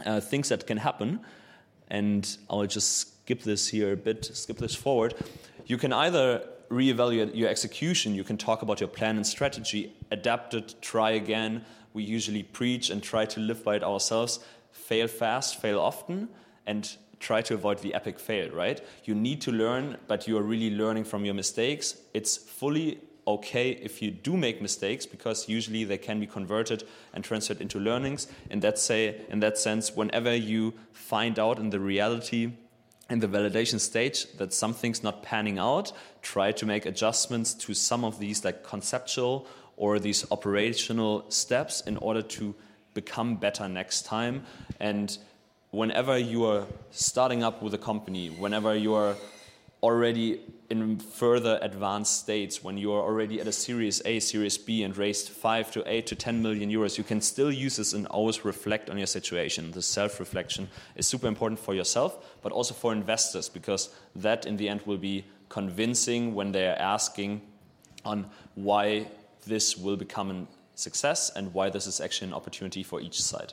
uh, 0.05 0.21
things 0.21 0.49
that 0.49 0.67
can 0.67 0.79
happen. 0.79 1.21
And 1.89 2.37
I'll 2.49 2.67
just 2.67 2.97
skip 2.99 3.43
this 3.43 3.69
here 3.69 3.93
a 3.93 3.97
bit, 3.97 4.25
skip 4.25 4.59
this 4.59 4.75
forward. 4.75 5.15
You 5.67 5.79
can 5.79 5.93
either 5.93 6.43
reevaluate 6.71 7.35
your 7.35 7.49
execution, 7.49 8.15
you 8.15 8.25
can 8.25 8.37
talk 8.37 8.63
about 8.63 8.81
your 8.81 8.89
plan 8.89 9.17
and 9.17 9.27
strategy, 9.27 9.93
adapt 10.11 10.55
it, 10.55 10.75
try 10.81 11.11
again. 11.11 11.65
We 11.93 12.03
usually 12.03 12.43
preach 12.43 12.91
and 12.91 13.03
try 13.03 13.25
to 13.27 13.41
live 13.41 13.63
by 13.63 13.77
it 13.77 13.85
ourselves 13.85 14.41
fail 14.77 15.09
fast, 15.09 15.61
fail 15.61 15.81
often, 15.81 16.29
and 16.67 16.97
try 17.21 17.43
to 17.43 17.55
avoid 17.55 17.79
the 17.79 17.95
epic 17.95 18.19
fail, 18.19 18.51
right? 18.51 18.81
You 19.05 19.15
need 19.15 19.41
to 19.43 19.53
learn, 19.53 19.97
but 20.07 20.29
you 20.29 20.37
are 20.39 20.43
really 20.43 20.71
learning 20.71 21.05
from 21.05 21.25
your 21.25 21.35
mistakes. 21.35 21.97
It's 22.15 22.37
fully 22.37 23.01
okay 23.27 23.71
if 23.71 24.01
you 24.01 24.11
do 24.11 24.37
make 24.37 24.63
mistakes 24.63 25.05
because 25.05 25.49
usually 25.49 25.85
they 25.85 25.99
can 25.99 26.21
be 26.21 26.27
converted 26.27 26.85
and 27.13 27.25
transferred 27.25 27.61
into 27.61 27.79
learnings. 27.79 28.29
In 28.51 28.61
that 28.61 28.79
say, 28.79 29.21
in 29.29 29.41
that 29.41 29.59
sense, 29.59 29.97
whenever 29.97 30.35
you 30.35 30.75
find 30.93 31.39
out 31.39 31.59
in 31.59 31.71
the 31.71 31.81
reality 31.81 32.53
in 33.09 33.21
the 33.21 33.29
validation 33.29 33.79
stage 33.79 34.27
that 34.33 34.53
something's 34.53 35.03
not 35.03 35.23
panning 35.23 35.59
out, 35.59 35.93
try 36.23 36.51
to 36.53 36.67
make 36.67 36.87
adjustments 36.87 37.55
to 37.55 37.73
some 37.73 38.05
of 38.05 38.19
these 38.19 38.45
like 38.45 38.65
conceptual 38.65 39.47
or 39.77 39.99
these 39.99 40.27
operational 40.31 41.31
steps 41.31 41.83
in 41.83 41.97
order 41.99 42.23
to 42.23 42.55
become 42.95 43.37
better 43.37 43.69
next 43.69 44.07
time. 44.07 44.45
And 44.81 45.17
whenever 45.71 46.17
you 46.17 46.45
are 46.45 46.65
starting 46.91 47.43
up 47.43 47.63
with 47.63 47.75
a 47.75 47.79
company, 47.79 48.29
whenever 48.29 48.75
you 48.75 48.95
are 48.95 49.17
already 49.83 50.41
in 50.71 50.99
further 50.99 51.59
advanced 51.63 52.21
states, 52.21 52.65
when 52.65 52.77
you 52.77 52.93
are 52.93 53.03
already 53.03 53.41
at 53.41 53.47
a 53.47 53.53
Series 53.53 54.03
A, 54.05 54.19
Series 54.19 54.59
B, 54.59 54.83
and 54.83 54.97
raised 54.97 55.29
five 55.29 55.71
to 55.73 55.83
eight 55.87 56.07
to 56.09 56.17
10 56.17 56.43
million 56.43 56.71
euros, 56.71 56.99
you 56.99 57.05
can 57.05 57.21
still 57.21 57.53
use 57.53 57.77
this 57.77 57.93
and 57.93 58.07
always 58.07 58.45
reflect 58.45 58.91
on 58.91 58.99
your 58.99 59.07
situation. 59.07 59.71
The 59.71 59.83
self 59.83 60.19
reflection 60.19 60.69
is 60.97 61.07
super 61.07 61.29
important 61.29 61.61
for 61.61 61.75
yourself, 61.75 62.41
but 62.43 62.53
also 62.53 62.75
for 62.75 62.93
investors, 62.93 63.49
because 63.49 63.91
that 64.17 64.47
in 64.47 64.57
the 64.57 64.69
end 64.69 64.83
will 64.87 64.99
be 64.99 65.25
convincing 65.49 66.35
when 66.35 66.53
they 66.53 66.67
are 66.67 66.79
asking 66.79 67.43
on 68.05 68.27
why 68.55 69.07
this 69.47 69.77
will 69.77 69.97
become 69.97 70.31
a 70.31 70.47
success 70.77 71.31
and 71.37 71.53
why 71.55 71.71
this 71.71 71.87
is 71.87 72.01
actually 72.01 72.29
an 72.29 72.35
opportunity 72.35 72.83
for 72.83 73.01
each 73.01 73.21
side. 73.23 73.53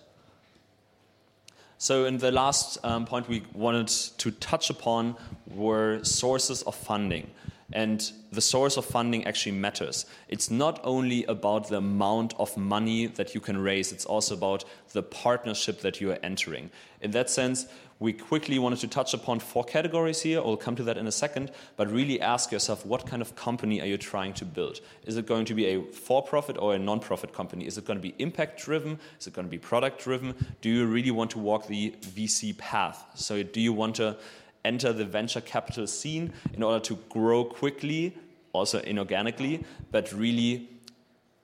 So, 1.77 2.05
in 2.05 2.17
the 2.17 2.31
last 2.31 2.77
um, 2.83 3.05
point 3.05 3.27
we 3.27 3.43
wanted 3.53 3.87
to 4.17 4.31
touch 4.31 4.69
upon 4.69 5.15
were 5.47 6.03
sources 6.03 6.61
of 6.63 6.75
funding. 6.75 7.29
And 7.73 8.11
the 8.31 8.39
source 8.39 8.77
of 8.77 8.85
funding 8.85 9.25
actually 9.25 9.53
matters. 9.53 10.05
It's 10.29 10.51
not 10.51 10.79
only 10.83 11.25
about 11.25 11.69
the 11.69 11.77
amount 11.77 12.35
of 12.37 12.55
money 12.55 13.07
that 13.07 13.33
you 13.33 13.41
can 13.41 13.57
raise, 13.57 13.91
it's 13.91 14.05
also 14.05 14.35
about 14.35 14.63
the 14.93 15.01
partnership 15.01 15.81
that 15.81 15.99
you 15.99 16.11
are 16.11 16.19
entering. 16.21 16.69
In 17.01 17.11
that 17.11 17.31
sense, 17.31 17.65
we 17.99 18.13
quickly 18.13 18.59
wanted 18.59 18.79
to 18.79 18.87
touch 18.87 19.15
upon 19.15 19.39
four 19.39 19.63
categories 19.63 20.21
here. 20.21 20.39
I'll 20.39 20.55
come 20.55 20.75
to 20.75 20.83
that 20.83 20.97
in 20.97 21.07
a 21.07 21.11
second, 21.11 21.51
but 21.75 21.89
really 21.89 22.21
ask 22.21 22.51
yourself 22.51 22.85
what 22.85 23.07
kind 23.07 23.21
of 23.21 23.35
company 23.35 23.81
are 23.81 23.87
you 23.87 23.97
trying 23.97 24.33
to 24.33 24.45
build? 24.45 24.81
Is 25.05 25.17
it 25.17 25.25
going 25.25 25.45
to 25.45 25.55
be 25.55 25.65
a 25.67 25.81
for 25.81 26.21
profit 26.21 26.57
or 26.59 26.75
a 26.75 26.79
non 26.79 26.99
profit 26.99 27.33
company? 27.33 27.65
Is 27.65 27.77
it 27.77 27.85
going 27.85 27.97
to 27.97 28.03
be 28.03 28.13
impact 28.19 28.61
driven? 28.61 28.99
Is 29.19 29.27
it 29.27 29.33
going 29.33 29.47
to 29.47 29.51
be 29.51 29.57
product 29.57 30.03
driven? 30.03 30.35
Do 30.61 30.69
you 30.69 30.85
really 30.85 31.11
want 31.11 31.31
to 31.31 31.39
walk 31.39 31.67
the 31.67 31.95
VC 32.01 32.55
path? 32.55 33.03
So, 33.15 33.41
do 33.41 33.59
you 33.59 33.73
want 33.73 33.95
to 33.95 34.17
enter 34.65 34.93
the 34.93 35.05
venture 35.05 35.41
capital 35.41 35.87
scene 35.87 36.33
in 36.53 36.63
order 36.63 36.79
to 36.79 36.95
grow 37.09 37.43
quickly, 37.43 38.15
also 38.53 38.79
inorganically, 38.81 39.63
but 39.91 40.11
really 40.11 40.69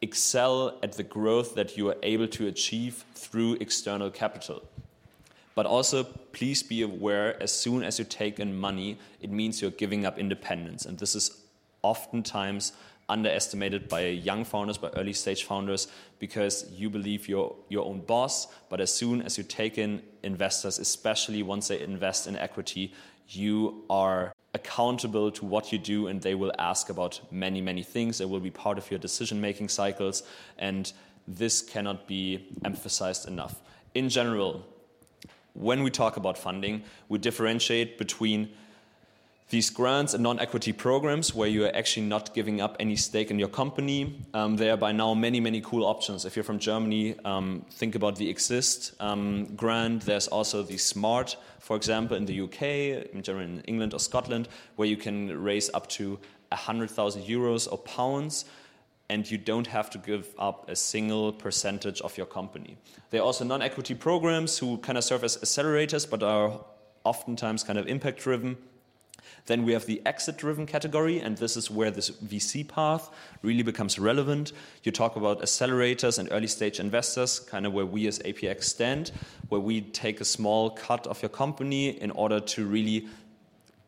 excel 0.02 0.78
at 0.82 0.94
the 0.94 1.04
growth 1.04 1.56
that 1.56 1.78
you 1.78 1.90
are 1.90 1.98
able 2.04 2.28
to 2.28 2.48
achieve 2.48 3.04
through 3.16 3.58
external 3.60 4.10
capital? 4.10 4.64
But 5.56 5.66
also, 5.66 6.04
please 6.04 6.64
be 6.64 6.84
aware 6.84 7.42
as 7.44 7.52
soon 7.52 7.84
as 7.84 8.00
you 8.00 8.06
take 8.06 8.40
in 8.40 8.58
money, 8.58 8.98
it 9.20 9.30
means 9.30 9.62
you're 9.62 9.72
giving 9.72 10.06
up 10.06 10.18
independence. 10.18 10.86
And 10.86 10.98
this 10.98 11.16
is 11.16 11.42
oftentimes 11.82 12.72
underestimated 13.10 13.90
by 13.90 14.06
young 14.06 14.46
founders, 14.46 14.78
by 14.78 14.90
early 14.90 15.14
stage 15.14 15.44
founders, 15.44 15.88
because 16.20 16.70
you 16.72 16.90
believe 16.90 17.28
you're 17.28 17.56
your 17.68 17.86
own 17.86 18.02
boss. 18.02 18.48
But 18.70 18.80
as 18.80 18.94
soon 18.94 19.22
as 19.22 19.38
you 19.38 19.44
take 19.44 19.78
in 19.78 20.02
investors, 20.24 20.80
especially 20.80 21.44
once 21.44 21.68
they 21.68 21.82
invest 21.82 22.28
in 22.28 22.36
equity, 22.38 22.94
you 23.28 23.84
are 23.90 24.34
accountable 24.54 25.32
to 25.32 25.46
what 25.46 25.72
you 25.72 25.78
do 25.78 26.08
and 26.08 26.22
they 26.22 26.36
will 26.36 26.52
ask 26.58 26.90
about 26.90 27.20
many, 27.32 27.62
many 27.62 27.84
things. 27.84 28.18
They 28.18 28.26
will 28.26 28.40
be 28.40 28.52
part 28.52 28.78
of 28.78 28.90
your 28.90 29.00
decision 29.00 29.40
making 29.40 29.70
cycles. 29.70 30.24
And 30.58 30.92
this 31.28 31.62
cannot 31.62 32.08
be 32.08 32.48
emphasized 32.66 33.28
enough. 33.28 33.62
In 33.94 34.10
general, 34.10 34.66
when 35.54 35.84
we 35.84 35.92
talk 35.92 36.18
about 36.18 36.38
funding, 36.38 36.84
we 37.10 37.20
differentiate 37.20 37.98
between 37.98 38.50
these 39.50 39.72
grants 39.72 40.14
and 40.14 40.22
non-equity 40.22 40.74
programs 40.74 41.34
where 41.34 41.50
you 41.50 41.66
are 41.66 41.76
actually 41.76 42.06
not 42.06 42.36
giving 42.36 42.62
up 42.62 42.76
any 42.80 42.96
stake 42.96 43.32
in 43.32 43.40
your 43.40 43.48
company. 43.48 44.24
Um, 44.36 44.58
there 44.58 44.74
are 44.74 44.78
by 44.78 44.92
now 44.92 45.16
many, 45.16 45.40
many 45.40 45.60
cool 45.60 45.86
options. 45.86 46.24
If 46.24 46.36
you're 46.36 46.44
from 46.44 46.60
Germany, 46.60 47.16
um, 47.26 47.66
think 47.72 47.96
about 47.96 48.16
the 48.16 48.30
Exist 48.30 48.94
um, 49.00 49.46
grant. 49.56 50.04
There's 50.04 50.28
also 50.28 50.62
the 50.62 50.78
Smart, 50.78 51.36
for 51.60 51.76
example, 51.76 52.16
in 52.16 52.26
the 52.26 52.42
UK, 52.42 52.62
in 53.12 53.24
Germany, 53.24 53.46
in 53.46 53.62
England 53.62 53.96
or 53.96 54.00
Scotland, 54.00 54.48
where 54.76 54.88
you 54.88 54.98
can 54.98 55.36
raise 55.42 55.72
up 55.74 55.88
to 55.90 56.20
100,000 56.50 57.24
euros 57.24 57.72
or 57.72 57.80
pounds 57.80 58.46
and 59.10 59.30
you 59.30 59.40
don't 59.40 59.66
have 59.66 59.90
to 59.90 59.98
give 59.98 60.28
up 60.38 60.70
a 60.70 60.76
single 60.76 61.34
percentage 61.34 62.00
of 62.02 62.16
your 62.16 62.28
company. 62.28 62.78
There 63.10 63.22
are 63.22 63.26
also 63.26 63.44
non 63.44 63.64
equity 63.64 63.96
programs 63.96 64.60
who 64.60 64.78
kind 64.78 64.98
of 65.00 65.04
serve 65.04 65.24
as 65.24 65.38
accelerators 65.38 66.08
but 66.08 66.22
are 66.22 66.64
oftentimes 67.04 67.64
kind 67.64 67.80
of 67.80 67.88
impact 67.88 68.20
driven. 68.20 68.58
Then 69.46 69.66
we 69.66 69.74
have 69.74 69.86
the 69.86 70.02
exit 70.06 70.38
driven 70.38 70.66
category, 70.66 71.20
and 71.20 71.38
this 71.38 71.58
is 71.58 71.72
where 71.72 71.92
this 71.92 72.10
VC 72.10 72.68
path 72.68 73.10
really 73.42 73.64
becomes 73.64 73.98
relevant. 74.00 74.52
You 74.84 74.92
talk 74.92 75.16
about 75.16 75.42
accelerators 75.42 76.20
and 76.20 76.30
early 76.32 76.48
stage 76.48 76.80
investors, 76.80 77.40
kind 77.40 77.66
of 77.66 77.74
where 77.74 77.86
we 77.86 78.08
as 78.08 78.20
APX 78.20 78.64
stand, 78.64 79.12
where 79.50 79.62
we 79.62 79.82
take 79.82 80.22
a 80.22 80.26
small 80.26 80.70
cut 80.70 81.08
of 81.08 81.22
your 81.22 81.30
company 81.30 81.90
in 82.02 82.12
order 82.12 82.40
to 82.40 82.66
really 82.66 83.08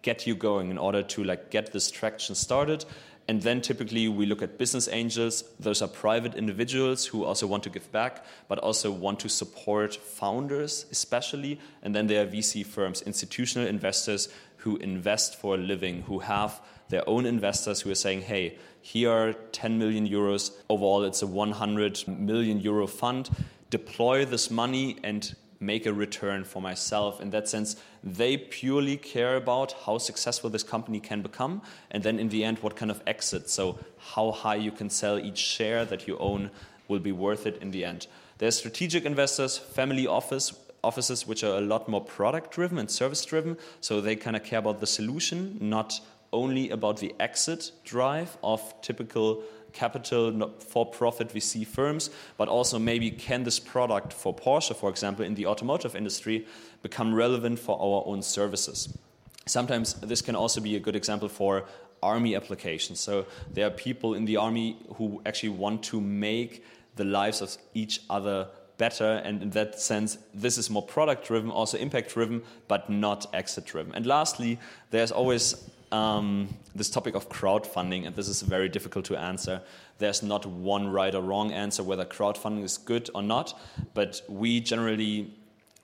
get 0.01 0.25
you 0.25 0.35
going, 0.35 0.71
in 0.71 0.77
order 0.77 1.03
to 1.03 1.23
like 1.23 1.51
get 1.51 1.71
this 1.73 1.91
traction 1.91 2.35
started. 2.35 2.85
And 3.31 3.41
then 3.43 3.61
typically 3.61 4.09
we 4.09 4.25
look 4.25 4.41
at 4.41 4.57
business 4.57 4.89
angels. 4.91 5.45
Those 5.57 5.81
are 5.81 5.88
private 5.88 6.35
individuals 6.35 7.05
who 7.05 7.23
also 7.23 7.47
want 7.47 7.63
to 7.63 7.69
give 7.69 7.89
back, 7.93 8.25
but 8.50 8.59
also 8.59 8.91
want 8.91 9.21
to 9.21 9.29
support 9.29 9.95
founders, 9.95 10.85
especially. 10.91 11.57
And 11.81 11.95
then 11.95 12.07
there 12.07 12.25
are 12.25 12.27
VC 12.27 12.65
firms, 12.65 13.01
institutional 13.03 13.69
investors 13.69 14.27
who 14.57 14.75
invest 14.75 15.39
for 15.39 15.55
a 15.55 15.57
living, 15.57 16.01
who 16.01 16.19
have 16.19 16.59
their 16.89 17.07
own 17.07 17.25
investors 17.25 17.79
who 17.79 17.91
are 17.91 17.95
saying, 17.95 18.23
hey, 18.23 18.57
here 18.81 19.09
are 19.09 19.31
10 19.31 19.79
million 19.79 20.05
euros. 20.05 20.51
Overall, 20.67 21.05
it's 21.05 21.21
a 21.21 21.27
100 21.27 22.05
million 22.09 22.59
euro 22.59 22.85
fund. 22.85 23.29
Deploy 23.69 24.25
this 24.25 24.51
money 24.51 24.97
and 25.05 25.33
make 25.62 25.86
a 25.86 25.94
return 25.94 26.44
for 26.44 26.62
myself. 26.62 27.22
In 27.22 27.30
that 27.30 27.48
sense, 27.48 27.77
they 28.03 28.36
purely 28.36 28.98
care 28.98 29.38
about 29.38 29.74
how 29.86 29.98
successful 30.00 30.50
this 30.50 30.63
company 30.63 31.00
can 31.00 31.22
become, 31.22 31.62
and 31.91 32.03
then 32.03 32.20
in 32.20 32.30
the 32.30 32.44
end, 32.44 32.60
what 32.60 32.75
kind 32.75 32.91
of 32.91 33.01
exit. 33.08 33.50
So, 33.50 33.80
how 33.98 34.32
high 34.32 34.56
you 34.56 34.72
can 34.72 34.89
sell 34.89 35.20
each 35.20 35.38
share 35.38 35.86
that 35.86 36.08
you 36.08 36.18
own 36.18 36.50
will 36.88 37.00
be 37.00 37.12
worth 37.12 37.46
it 37.46 37.62
in 37.62 37.72
the 37.72 37.86
end. 37.86 38.08
There's 38.39 38.58
strategic 38.58 39.06
investors, 39.06 39.58
family 39.58 40.08
office 40.08 40.53
offices, 40.84 41.27
which 41.27 41.44
are 41.44 41.58
a 41.58 41.62
lot 41.62 41.88
more 41.88 42.03
product 42.03 42.51
driven 42.51 42.80
and 42.80 42.89
service 42.89 43.24
driven. 43.24 43.56
So 43.82 44.01
they 44.01 44.15
kind 44.15 44.36
of 44.36 44.44
care 44.44 44.60
about 44.60 44.80
the 44.80 44.88
solution, 44.88 45.58
not 45.62 46.00
only 46.34 46.70
about 46.70 46.98
the 46.98 47.13
exit 47.20 47.72
drive 47.84 48.38
of 48.44 48.74
typical 48.82 49.44
capital 49.73 50.53
for 50.59 50.85
profit 50.85 51.29
VC 51.29 51.65
firms, 51.65 52.09
but 52.37 52.47
also 52.47 52.79
maybe 52.79 53.11
can 53.11 53.43
this 53.43 53.59
product 53.59 54.13
for 54.13 54.35
Porsche, 54.35 54.75
for 54.75 54.89
example, 54.89 55.25
in 55.25 55.35
the 55.35 55.45
automotive 55.45 55.95
industry, 55.95 56.45
become 56.81 57.13
relevant 57.13 57.59
for 57.59 57.75
our 57.79 58.03
own 58.05 58.21
services? 58.21 58.97
Sometimes 59.45 59.95
this 59.95 60.21
can 60.21 60.35
also 60.35 60.61
be 60.61 60.75
a 60.75 60.79
good 60.79 60.95
example 60.95 61.27
for 61.27 61.65
army 62.03 62.35
applications. 62.35 62.99
So 62.99 63.25
there 63.53 63.67
are 63.67 63.71
people 63.71 64.13
in 64.13 64.25
the 64.25 64.37
army 64.37 64.77
who 64.95 65.21
actually 65.25 65.49
want 65.49 65.83
to 65.83 66.01
make 66.01 66.63
the 66.95 67.03
lives 67.03 67.41
of 67.41 67.57
each 67.73 68.01
other 68.09 68.47
better. 68.77 69.21
And 69.23 69.43
in 69.43 69.49
that 69.51 69.79
sense, 69.79 70.17
this 70.33 70.57
is 70.57 70.69
more 70.69 70.81
product 70.81 71.27
driven, 71.27 71.51
also 71.51 71.77
impact 71.77 72.13
driven, 72.13 72.41
but 72.67 72.89
not 72.89 73.27
exit 73.33 73.65
driven. 73.65 73.93
And 73.93 74.05
lastly, 74.05 74.59
there's 74.89 75.11
always 75.11 75.69
um, 75.91 76.50
this 76.74 76.89
topic 76.89 77.15
of 77.15 77.29
crowdfunding, 77.29 78.05
and 78.05 78.15
this 78.15 78.27
is 78.27 78.41
very 78.41 78.69
difficult 78.69 79.05
to 79.05 79.17
answer. 79.17 79.62
There's 79.98 80.24
not 80.24 80.45
one 80.45 80.88
right 80.88 81.13
or 81.13 81.21
wrong 81.21 81.51
answer 81.51 81.83
whether 81.83 82.05
crowdfunding 82.05 82.63
is 82.63 82.77
good 82.77 83.10
or 83.13 83.21
not, 83.21 83.60
but 83.93 84.21
we 84.27 84.62
generally 84.62 85.33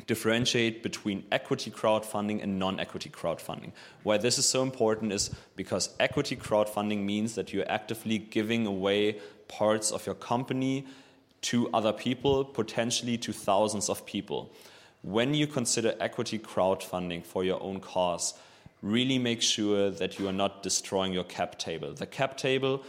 differentiate 0.08 0.82
between 0.82 1.26
equity 1.32 1.70
crowdfunding 1.70 2.42
and 2.42 2.58
non 2.58 2.80
equity 2.80 3.10
crowdfunding. 3.10 3.72
Why 4.04 4.18
this 4.18 4.38
is 4.38 4.48
so 4.48 4.64
important 4.64 5.12
is 5.12 5.30
because 5.56 5.90
equity 6.00 6.36
crowdfunding 6.36 7.04
means 7.04 7.36
that 7.36 7.54
you're 7.54 7.70
actively 7.70 8.18
giving 8.18 8.66
away 8.66 9.20
parts 9.48 9.92
of 9.92 10.06
your 10.06 10.16
company 10.16 10.86
to 11.42 11.70
other 11.74 11.94
people, 11.94 12.44
potentially 12.46 13.18
to 13.18 13.32
thousands 13.34 13.90
of 13.90 14.06
people. 14.06 14.52
When 15.04 15.34
you 15.34 15.46
consider 15.46 15.94
equity 16.00 16.40
crowdfunding 16.40 17.26
for 17.26 17.44
your 17.44 17.62
own 17.62 17.80
cause, 17.80 18.34
really 18.82 19.18
make 19.18 19.42
sure 19.42 19.90
that 19.90 20.20
you 20.20 20.28
are 20.28 20.34
not 20.34 20.64
destroying 20.64 21.14
your 21.14 21.24
cap 21.24 21.58
table. 21.58 21.94
The 21.94 22.06
cap 22.06 22.38
table 22.38 22.84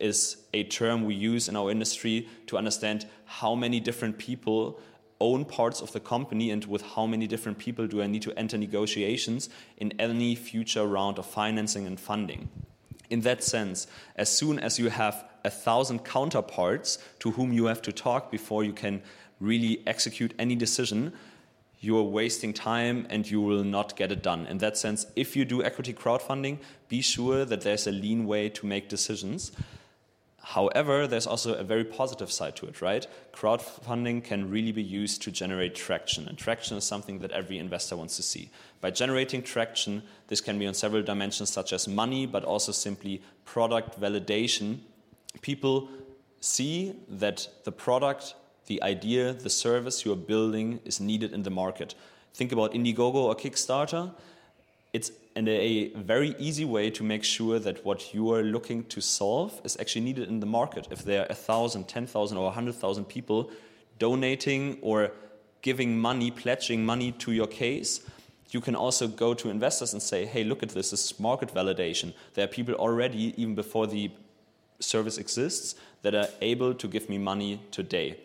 is 0.00 0.36
a 0.52 0.64
term 0.64 1.04
we 1.04 1.14
use 1.14 1.48
in 1.48 1.56
our 1.56 1.70
industry 1.70 2.28
to 2.46 2.56
understand 2.56 3.06
how 3.24 3.54
many 3.54 3.80
different 3.80 4.18
people 4.18 4.80
own 5.20 5.44
parts 5.44 5.80
of 5.80 5.92
the 5.92 6.00
company 6.00 6.50
and 6.50 6.64
with 6.64 6.82
how 6.82 7.06
many 7.06 7.28
different 7.28 7.56
people 7.56 7.86
do 7.86 8.02
I 8.02 8.08
need 8.08 8.22
to 8.22 8.36
enter 8.36 8.58
negotiations 8.58 9.48
in 9.76 9.92
any 9.98 10.34
future 10.34 10.84
round 10.84 11.18
of 11.18 11.26
financing 11.26 11.86
and 11.86 11.98
funding. 11.98 12.48
In 13.08 13.20
that 13.20 13.44
sense, 13.44 13.86
as 14.16 14.28
soon 14.28 14.58
as 14.58 14.78
you 14.78 14.90
have 14.90 15.24
a 15.44 15.50
thousand 15.50 16.00
counterparts 16.04 16.98
to 17.20 17.30
whom 17.32 17.52
you 17.52 17.66
have 17.66 17.82
to 17.82 17.92
talk 17.92 18.30
before 18.30 18.64
you 18.64 18.72
can 18.72 19.02
really 19.38 19.82
execute 19.86 20.34
any 20.38 20.56
decision, 20.56 21.12
you 21.82 21.98
are 21.98 22.02
wasting 22.02 22.52
time 22.52 23.06
and 23.10 23.28
you 23.28 23.40
will 23.40 23.64
not 23.64 23.96
get 23.96 24.12
it 24.12 24.22
done. 24.22 24.46
In 24.46 24.58
that 24.58 24.78
sense, 24.78 25.04
if 25.16 25.34
you 25.34 25.44
do 25.44 25.64
equity 25.64 25.92
crowdfunding, 25.92 26.58
be 26.88 27.02
sure 27.02 27.44
that 27.44 27.62
there's 27.62 27.88
a 27.88 27.90
lean 27.90 28.24
way 28.24 28.48
to 28.50 28.66
make 28.66 28.88
decisions. 28.88 29.50
However, 30.44 31.08
there's 31.08 31.26
also 31.26 31.54
a 31.54 31.64
very 31.64 31.84
positive 31.84 32.30
side 32.30 32.54
to 32.56 32.66
it, 32.66 32.80
right? 32.80 33.06
Crowdfunding 33.32 34.22
can 34.22 34.48
really 34.48 34.70
be 34.70 34.82
used 34.82 35.22
to 35.22 35.32
generate 35.32 35.74
traction, 35.74 36.28
and 36.28 36.38
traction 36.38 36.76
is 36.76 36.84
something 36.84 37.18
that 37.18 37.32
every 37.32 37.58
investor 37.58 37.96
wants 37.96 38.16
to 38.16 38.22
see. 38.22 38.50
By 38.80 38.90
generating 38.92 39.42
traction, 39.42 40.02
this 40.28 40.40
can 40.40 40.58
be 40.58 40.66
on 40.66 40.74
several 40.74 41.02
dimensions, 41.02 41.50
such 41.50 41.72
as 41.72 41.88
money, 41.88 42.26
but 42.26 42.44
also 42.44 42.70
simply 42.70 43.22
product 43.44 44.00
validation. 44.00 44.78
People 45.40 45.88
see 46.40 46.96
that 47.08 47.48
the 47.64 47.72
product 47.72 48.34
the 48.72 48.82
idea, 48.82 49.34
the 49.34 49.50
service 49.50 49.96
you're 50.04 50.24
building 50.32 50.80
is 50.90 50.98
needed 50.98 51.30
in 51.34 51.42
the 51.42 51.50
market. 51.50 51.94
Think 52.32 52.52
about 52.52 52.72
Indiegogo 52.72 53.20
or 53.30 53.34
Kickstarter. 53.34 54.14
It's 54.94 55.10
a 55.36 55.90
very 56.12 56.34
easy 56.38 56.64
way 56.64 56.90
to 56.90 57.02
make 57.04 57.22
sure 57.22 57.58
that 57.58 57.84
what 57.84 58.14
you 58.14 58.32
are 58.32 58.42
looking 58.42 58.84
to 58.94 59.00
solve 59.02 59.60
is 59.62 59.76
actually 59.78 60.04
needed 60.08 60.28
in 60.28 60.40
the 60.40 60.46
market. 60.46 60.88
If 60.90 61.04
there 61.04 61.22
are 61.22 61.28
1,000, 61.28 61.86
10,000, 61.86 62.36
or 62.38 62.44
100,000 62.44 63.04
people 63.04 63.50
donating 63.98 64.78
or 64.80 65.12
giving 65.60 65.98
money, 65.98 66.30
pledging 66.30 66.84
money 66.86 67.12
to 67.12 67.32
your 67.32 67.46
case, 67.46 68.00
you 68.52 68.60
can 68.62 68.74
also 68.74 69.06
go 69.06 69.34
to 69.34 69.50
investors 69.50 69.92
and 69.92 70.02
say, 70.02 70.24
hey, 70.24 70.44
look 70.44 70.62
at 70.62 70.70
this, 70.70 70.90
this 70.90 71.04
is 71.04 71.20
market 71.20 71.52
validation. 71.54 72.14
There 72.34 72.44
are 72.44 72.48
people 72.58 72.74
already, 72.74 73.34
even 73.36 73.54
before 73.54 73.86
the 73.86 74.10
service 74.80 75.18
exists, 75.18 75.74
that 76.02 76.14
are 76.14 76.28
able 76.40 76.72
to 76.74 76.88
give 76.88 77.08
me 77.10 77.18
money 77.18 77.60
today. 77.70 78.16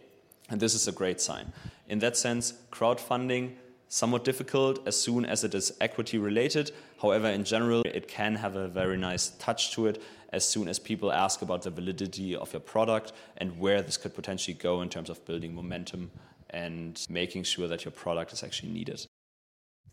And 0.50 0.60
this 0.60 0.74
is 0.74 0.88
a 0.88 0.92
great 0.92 1.20
sign. 1.20 1.52
In 1.90 2.00
that 2.00 2.18
sense, 2.18 2.54
crowdfunding 2.72 3.56
somewhat 3.90 4.24
difficult 4.24 4.86
as 4.88 5.00
soon 5.00 5.26
as 5.26 5.44
it 5.44 5.54
is 5.56 5.72
equity 5.80 6.18
related. 6.18 6.72
However, 7.02 7.28
in 7.28 7.44
general, 7.44 7.84
it 7.86 8.08
can 8.08 8.36
have 8.36 8.56
a 8.56 8.68
very 8.68 8.98
nice 8.98 9.30
touch 9.40 9.72
to 9.74 9.88
it 9.88 10.02
as 10.34 10.46
soon 10.46 10.68
as 10.68 10.78
people 10.78 11.12
ask 11.12 11.42
about 11.42 11.62
the 11.62 11.70
validity 11.70 12.36
of 12.36 12.52
your 12.52 12.60
product 12.60 13.14
and 13.38 13.58
where 13.60 13.82
this 13.82 13.98
could 13.98 14.14
potentially 14.14 14.56
go 14.56 14.82
in 14.82 14.90
terms 14.90 15.10
of 15.10 15.24
building 15.26 15.56
momentum 15.56 16.12
and 16.50 17.06
making 17.10 17.44
sure 17.44 17.68
that 17.68 17.86
your 17.86 17.92
product 17.92 18.34
is 18.34 18.44
actually 18.44 18.72
needed. 18.72 19.06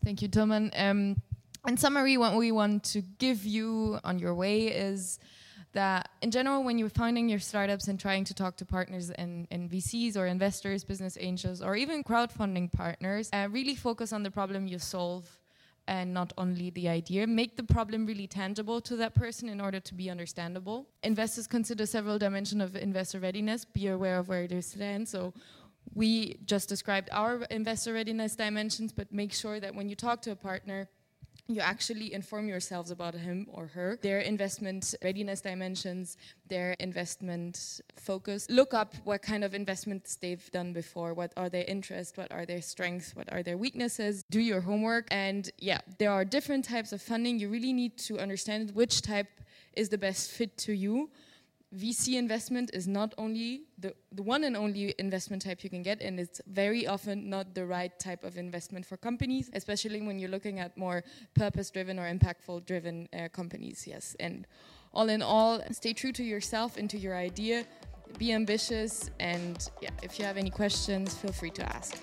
Thank 0.03 0.21
you, 0.21 0.27
Tilmann. 0.27 0.71
Um, 0.77 1.21
in 1.67 1.77
summary, 1.77 2.17
what 2.17 2.35
we 2.35 2.51
want 2.51 2.83
to 2.85 3.01
give 3.01 3.45
you 3.45 3.99
on 4.03 4.19
your 4.19 4.35
way 4.35 4.67
is 4.67 5.19
that 5.75 6.09
in 6.21 6.31
general, 6.31 6.63
when 6.63 6.79
you're 6.79 6.89
founding 6.89 7.29
your 7.29 7.39
startups 7.39 7.87
and 7.87 7.99
trying 7.99 8.23
to 8.25 8.33
talk 8.33 8.55
to 8.57 8.65
partners 8.65 9.11
and, 9.11 9.47
VCs 9.51 10.17
or 10.17 10.25
investors, 10.25 10.83
business 10.83 11.17
angels, 11.19 11.61
or 11.61 11.75
even 11.75 12.03
crowdfunding 12.03 12.71
partners, 12.71 13.29
uh, 13.33 13.47
really 13.51 13.75
focus 13.75 14.11
on 14.11 14.23
the 14.23 14.31
problem 14.31 14.67
you 14.67 14.79
solve 14.79 15.39
and 15.87 16.13
not 16.13 16.33
only 16.37 16.69
the 16.71 16.87
idea. 16.89 17.27
Make 17.27 17.57
the 17.57 17.63
problem 17.63 18.05
really 18.05 18.27
tangible 18.27 18.81
to 18.81 18.95
that 18.97 19.13
person 19.13 19.49
in 19.49 19.61
order 19.61 19.79
to 19.79 19.93
be 19.93 20.09
understandable. 20.09 20.87
Investors 21.03 21.45
consider 21.47 21.85
several 21.85 22.17
dimensions 22.17 22.61
of 22.61 22.75
investor 22.75 23.19
readiness. 23.19 23.65
Be 23.65 23.87
aware 23.87 24.17
of 24.17 24.27
where 24.27 24.47
they 24.47 24.61
stand. 24.61 25.07
So 25.07 25.33
we 25.93 26.37
just 26.45 26.69
described 26.69 27.09
our 27.11 27.43
investor 27.51 27.93
readiness 27.93 28.35
dimensions, 28.35 28.91
but 28.93 29.11
make 29.11 29.33
sure 29.33 29.59
that 29.59 29.75
when 29.75 29.89
you 29.89 29.95
talk 29.95 30.21
to 30.23 30.31
a 30.31 30.35
partner, 30.35 30.89
you 31.47 31.61
actually 31.61 32.13
inform 32.13 32.47
yourselves 32.47 32.89
about 32.91 33.13
him 33.13 33.47
or 33.51 33.67
her, 33.67 33.99
their 34.01 34.19
investment 34.19 34.95
readiness 35.03 35.41
dimensions, 35.41 36.17
their 36.47 36.75
investment 36.79 37.81
focus. 37.95 38.47
Look 38.49 38.73
up 38.73 38.95
what 39.03 39.21
kind 39.21 39.43
of 39.43 39.53
investments 39.53 40.15
they've 40.15 40.49
done 40.51 40.73
before, 40.73 41.13
what 41.13 41.31
are 41.37 41.49
their 41.49 41.65
interests, 41.65 42.17
what 42.17 42.31
are 42.31 42.45
their 42.45 42.61
strengths, 42.61 43.15
what 43.15 43.31
are 43.31 43.43
their 43.43 43.57
weaknesses. 43.57 44.23
Do 44.29 44.39
your 44.39 44.61
homework. 44.61 45.07
And 45.11 45.49
yeah, 45.59 45.81
there 45.99 46.11
are 46.11 46.25
different 46.25 46.65
types 46.65 46.91
of 46.91 47.01
funding. 47.01 47.39
You 47.39 47.49
really 47.49 47.73
need 47.73 47.97
to 47.99 48.19
understand 48.19 48.71
which 48.71 49.01
type 49.01 49.27
is 49.73 49.89
the 49.89 49.97
best 49.97 50.31
fit 50.31 50.57
to 50.57 50.73
you 50.73 51.09
VC 51.75 52.17
investment 52.17 52.71
is 52.73 52.87
not 52.87 53.13
only 53.17 53.63
the, 53.77 53.93
the 54.11 54.23
one 54.23 54.43
and 54.43 54.55
only 54.55 54.95
investment 54.97 55.41
type 55.41 55.63
you 55.63 55.69
can 55.69 55.83
get, 55.83 56.01
and 56.01 56.19
it's 56.19 56.41
very 56.47 56.87
often 56.87 57.29
not 57.29 57.53
the 57.53 57.65
right 57.65 57.97
type 57.99 58.23
of 58.23 58.37
investment 58.37 58.85
for 58.85 58.97
companies, 58.97 59.49
especially 59.53 60.01
when 60.01 60.17
you're 60.17 60.29
looking 60.29 60.59
at 60.59 60.77
more 60.77 61.03
purpose 61.33 61.69
driven 61.69 61.99
or 61.99 62.11
impactful 62.11 62.65
driven 62.65 63.09
uh, 63.13 63.27
companies. 63.29 63.85
Yes. 63.85 64.15
And 64.19 64.47
all 64.93 65.09
in 65.09 65.21
all, 65.21 65.61
stay 65.71 65.93
true 65.93 66.13
to 66.13 66.23
yourself 66.23 66.77
and 66.77 66.89
to 66.89 66.97
your 66.97 67.17
idea, 67.17 67.65
be 68.17 68.31
ambitious, 68.31 69.09
and 69.19 69.69
yeah, 69.81 69.89
if 70.01 70.17
you 70.17 70.25
have 70.25 70.37
any 70.37 70.49
questions, 70.49 71.15
feel 71.15 71.33
free 71.33 71.51
to 71.51 71.75
ask. 71.75 71.97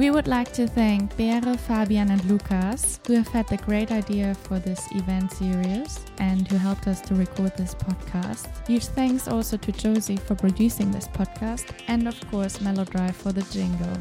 We 0.00 0.10
would 0.10 0.26
like 0.26 0.50
to 0.54 0.66
thank 0.66 1.14
Beere, 1.18 1.42
Fabian, 1.58 2.10
and 2.10 2.24
Lukas, 2.24 3.00
who 3.06 3.12
have 3.16 3.28
had 3.28 3.46
the 3.48 3.58
great 3.58 3.92
idea 3.92 4.34
for 4.34 4.58
this 4.58 4.80
event 4.92 5.30
series 5.30 6.00
and 6.16 6.48
who 6.48 6.56
helped 6.56 6.86
us 6.86 7.02
to 7.02 7.14
record 7.14 7.54
this 7.58 7.74
podcast. 7.74 8.48
Huge 8.66 8.86
thanks 8.86 9.28
also 9.28 9.58
to 9.58 9.72
Josie 9.72 10.16
for 10.16 10.34
producing 10.34 10.90
this 10.90 11.06
podcast, 11.06 11.74
and 11.86 12.08
of 12.08 12.18
course, 12.30 12.62
Melodrive 12.62 13.14
for 13.14 13.30
the 13.30 13.42
jingle. 13.52 13.98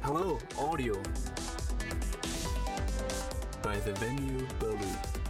Hello, 0.00 0.38
audio. 0.58 0.94
By 3.62 3.76
the 3.80 3.92
venue 3.92 4.46
Berlin. 4.58 5.21